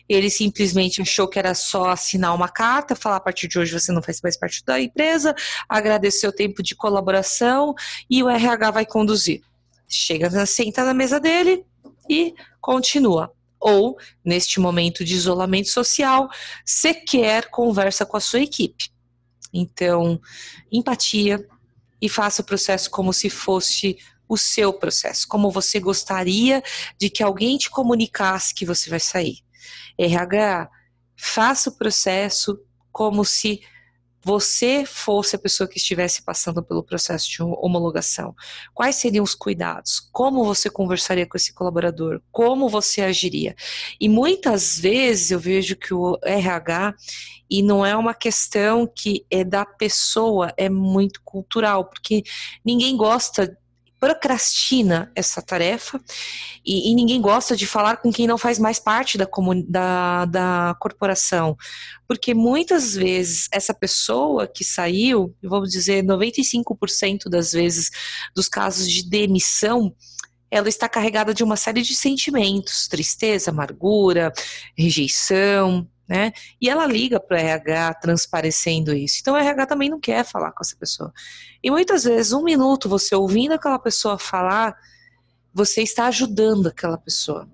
[0.09, 3.91] ele simplesmente achou que era só assinar uma carta, falar a partir de hoje você
[3.91, 5.35] não faz mais parte da empresa,
[5.69, 7.75] agradecer o tempo de colaboração
[8.09, 9.43] e o RH vai conduzir.
[9.89, 11.65] Chega, senta na mesa dele
[12.09, 13.33] e continua.
[13.59, 16.29] Ou, neste momento de isolamento social,
[16.65, 18.93] sequer conversa com a sua equipe.
[19.53, 20.21] Então,
[20.71, 21.45] empatia
[22.01, 23.99] e faça o processo como se fosse
[24.33, 26.63] o seu processo, como você gostaria
[26.99, 29.39] de que alguém te comunicasse que você vai sair.
[29.99, 30.71] RH,
[31.17, 32.59] faça o processo
[32.91, 33.61] como se
[34.25, 38.35] você fosse a pessoa que estivesse passando pelo processo de homologação,
[38.73, 40.01] quais seriam os cuidados?
[40.13, 42.23] Como você conversaria com esse colaborador?
[42.31, 43.55] Como você agiria?
[44.01, 46.95] E muitas vezes eu vejo que o RH,
[47.51, 52.23] e não é uma questão que é da pessoa, é muito cultural, porque
[52.65, 53.59] ninguém gosta
[54.03, 56.01] procrastina essa tarefa
[56.67, 59.29] e, e, ninguém gosta de falar com quem não faz mais parte da,
[59.69, 61.57] da, da corporação.
[62.09, 67.91] Porque muitas vezes essa pessoa que saiu, vamos dizer, 95% das vezes
[68.35, 69.95] dos casos de demissão,
[70.53, 74.31] ela está carregada de uma série de sentimentos, tristeza, amargura,
[74.77, 76.31] rejeição, né?
[76.61, 79.17] E ela liga para o RH transparecendo isso.
[79.23, 81.11] Então o RH também não quer falar com essa pessoa.
[81.63, 84.77] E muitas vezes, um minuto você ouvindo aquela pessoa falar,
[85.55, 87.49] você está ajudando aquela pessoa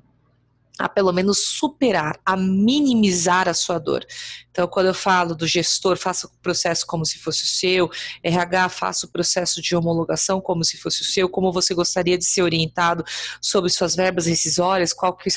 [0.78, 4.06] a pelo menos superar, a minimizar a sua dor.
[4.50, 7.90] Então, quando eu falo do gestor, faça o processo como se fosse o seu,
[8.22, 12.24] RH, faça o processo de homologação como se fosse o seu, como você gostaria de
[12.24, 13.04] ser orientado
[13.40, 14.94] sobre suas verbas rescisórias,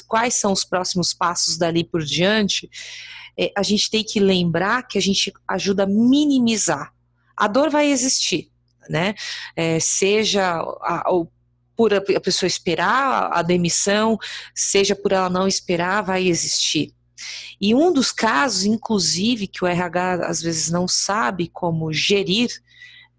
[0.07, 2.69] quais são os próximos passos dali por diante,
[3.37, 6.93] é, a gente tem que lembrar que a gente ajuda a minimizar.
[7.35, 8.51] A dor vai existir,
[8.89, 9.15] né?
[9.55, 11.27] É, seja a, o
[11.81, 14.15] por a pessoa esperar a demissão,
[14.53, 16.93] seja por ela não esperar, vai existir.
[17.59, 22.51] E um dos casos, inclusive, que o RH às vezes não sabe como gerir,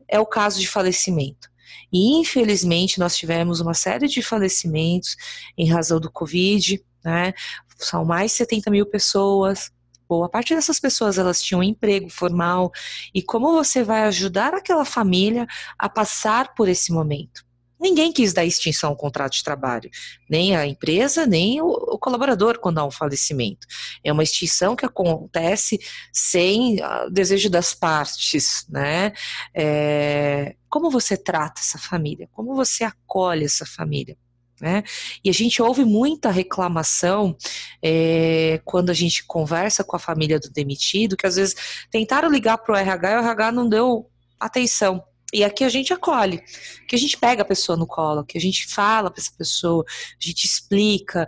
[0.06, 1.50] é o caso de falecimento.
[1.92, 5.16] E infelizmente nós tivemos uma série de falecimentos
[5.58, 7.34] em razão do Covid, né?
[7.76, 9.72] São mais de 70 mil pessoas.
[10.08, 12.70] Boa parte dessas pessoas elas tinham um emprego formal.
[13.12, 17.44] E como você vai ajudar aquela família a passar por esse momento?
[17.82, 19.90] Ninguém quis dar extinção ao contrato de trabalho,
[20.30, 23.66] nem a empresa, nem o, colaborador quando há um falecimento.
[24.04, 25.80] É uma extinção que acontece
[26.12, 29.12] sem o desejo das partes, né?
[29.52, 32.28] É, como você trata essa família?
[32.30, 34.16] Como você acolhe essa família?
[34.60, 34.84] Né?
[35.24, 37.36] E a gente ouve muita reclamação
[37.82, 41.56] é, quando a gente conversa com a família do demitido, que às vezes
[41.90, 44.08] tentaram ligar para o RH e o RH não deu
[44.38, 45.02] atenção.
[45.32, 46.42] E aqui a gente acolhe,
[46.86, 49.82] que a gente pega a pessoa no colo, que a gente fala para essa pessoa,
[49.88, 51.26] a gente explica,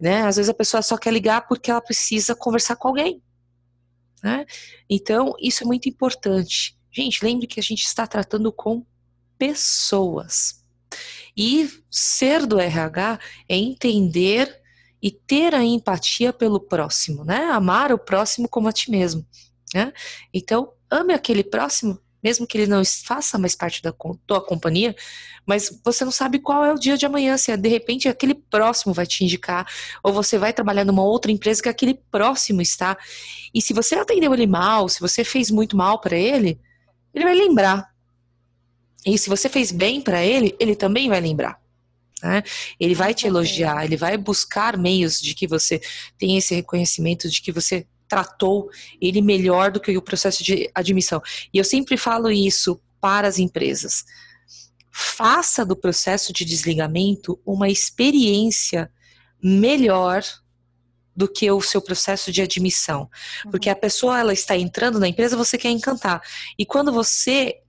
[0.00, 0.22] né?
[0.22, 3.20] Às vezes a pessoa só quer ligar porque ela precisa conversar com alguém,
[4.22, 4.46] né?
[4.88, 6.78] Então, isso é muito importante.
[6.90, 8.86] Gente, lembre que a gente está tratando com
[9.36, 10.62] pessoas.
[11.36, 13.18] E ser do RH
[13.48, 14.60] é entender
[15.02, 17.46] e ter a empatia pelo próximo, né?
[17.46, 19.26] Amar o próximo como a ti mesmo,
[19.74, 19.92] né?
[20.32, 23.92] Então, ame aquele próximo mesmo que ele não faça mais parte da
[24.26, 24.94] tua companhia,
[25.44, 28.94] mas você não sabe qual é o dia de amanhã, se de repente aquele próximo
[28.94, 29.66] vai te indicar,
[30.02, 32.96] ou você vai trabalhar numa outra empresa que aquele próximo está.
[33.52, 36.60] E se você atendeu ele mal, se você fez muito mal para ele,
[37.12, 37.92] ele vai lembrar.
[39.04, 41.60] E se você fez bem para ele, ele também vai lembrar.
[42.22, 42.42] Né?
[42.78, 45.80] Ele vai te elogiar, ele vai buscar meios de que você
[46.16, 48.68] tenha esse reconhecimento de que você tratou
[49.00, 51.20] ele melhor do que o processo de admissão.
[51.52, 54.04] E eu sempre falo isso para as empresas.
[54.90, 58.90] Faça do processo de desligamento uma experiência
[59.42, 60.22] melhor
[61.14, 63.08] do que o seu processo de admissão.
[63.50, 66.22] Porque a pessoa ela está entrando na empresa, você quer encantar.
[66.58, 67.60] E quando você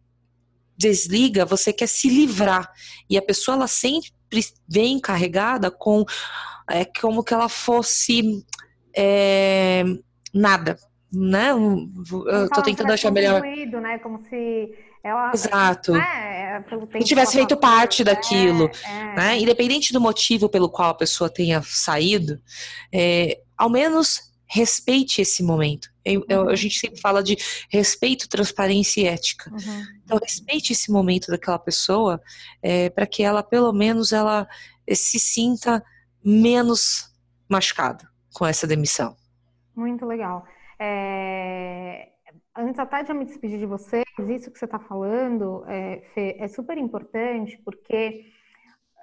[0.78, 2.72] desliga, você quer se livrar.
[3.10, 4.12] E a pessoa ela sempre
[4.68, 6.06] vem carregada com
[6.70, 8.44] é como que ela fosse
[8.96, 9.84] é,
[10.34, 10.78] nada,
[11.12, 11.52] né?
[11.52, 13.42] Eu tô tentando achar melhor.
[13.42, 14.00] Né?
[14.00, 14.74] Como se
[15.04, 15.92] ela, Exato.
[15.92, 16.64] Né?
[16.94, 19.16] Que tivesse feito parte daquilo, é, é.
[19.16, 19.40] Né?
[19.40, 22.42] Independente do motivo pelo qual a pessoa tenha saído,
[22.92, 25.90] é, ao menos respeite esse momento.
[26.06, 26.56] Eu, eu, a uhum.
[26.56, 27.38] gente sempre fala de
[27.70, 29.52] respeito, transparência e ética.
[29.52, 29.86] Uhum.
[30.04, 32.22] Então, respeite esse momento daquela pessoa
[32.62, 34.48] é, para que ela, pelo menos, ela
[34.92, 35.84] se sinta
[36.24, 37.10] menos
[37.50, 39.16] machucada com essa demissão.
[39.76, 40.46] Muito legal.
[40.80, 42.10] É...
[42.56, 46.36] Antes até de eu me despedir de vocês, isso que você está falando, é, Fê,
[46.40, 48.32] é super importante porque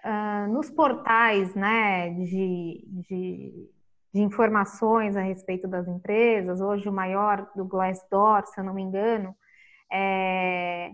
[0.05, 3.71] uh, nos portais né, de, de,
[4.13, 8.83] de, informações a respeito das empresas, hoje o maior do Glassdoor, se eu não me
[8.83, 9.35] engano,
[9.93, 10.93] é,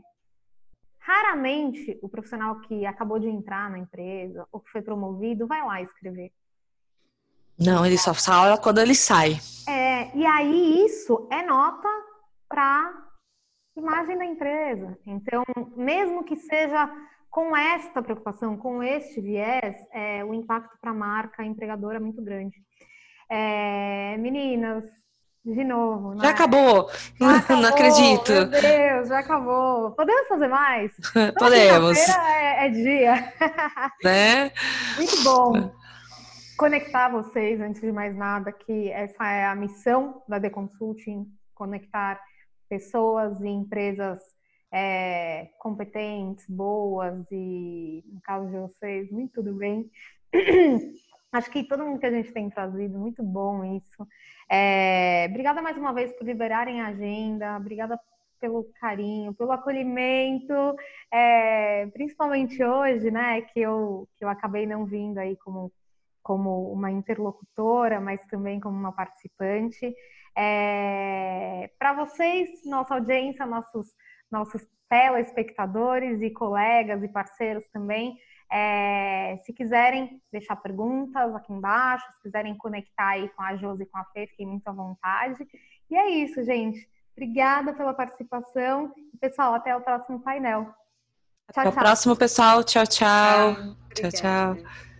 [0.98, 5.80] raramente o profissional que acabou de entrar na empresa ou que foi promovido vai lá
[5.82, 6.32] escrever
[7.58, 9.38] não, ele só fala quando ele sai.
[9.68, 11.88] É, e aí isso é nota
[12.48, 12.92] para
[13.76, 14.96] imagem da empresa.
[15.06, 15.42] Então,
[15.74, 16.90] mesmo que seja
[17.30, 22.22] com esta preocupação, com este viés, é, o impacto para a marca empregadora é muito
[22.22, 22.56] grande.
[23.30, 24.84] É, meninas,
[25.44, 26.14] de novo.
[26.14, 26.20] Né?
[26.22, 26.90] Já acabou.
[27.18, 27.62] Já acabou.
[27.62, 28.32] Não acredito.
[28.32, 29.92] Meu Deus, já acabou.
[29.92, 30.92] Podemos fazer mais?
[31.38, 31.98] Podemos.
[31.98, 33.32] É, é dia.
[34.04, 34.52] Né?
[34.96, 35.85] Muito bom
[36.56, 42.20] conectar vocês, antes de mais nada, que essa é a missão da The Consulting, conectar
[42.68, 44.20] pessoas e empresas
[44.72, 49.90] é, competentes, boas e, no caso de vocês, muito tudo bem.
[51.32, 54.06] Acho que todo mundo que a gente tem trazido, muito bom isso.
[54.50, 58.00] É, obrigada mais uma vez por liberarem a agenda, obrigada
[58.40, 60.54] pelo carinho, pelo acolhimento,
[61.12, 65.72] é, principalmente hoje, né, que eu, que eu acabei não vindo aí como,
[66.26, 69.94] como uma interlocutora, mas também como uma participante.
[70.36, 73.94] É, Para vocês, nossa audiência, nossos,
[74.28, 78.18] nossos telespectadores e colegas e parceiros também,
[78.50, 83.86] é, se quiserem deixar perguntas aqui embaixo, se quiserem conectar aí com a Josi e
[83.86, 85.46] com a Fê, fiquem muito à vontade.
[85.88, 86.88] E é isso, gente.
[87.12, 88.92] Obrigada pela participação.
[89.20, 90.64] Pessoal, até o próximo painel.
[90.64, 91.70] Tchau, até tchau.
[91.70, 92.64] o próximo, pessoal.
[92.64, 93.54] Tchau, tchau.
[93.94, 94.56] Tchau, tchau.
[94.56, 94.85] tchau.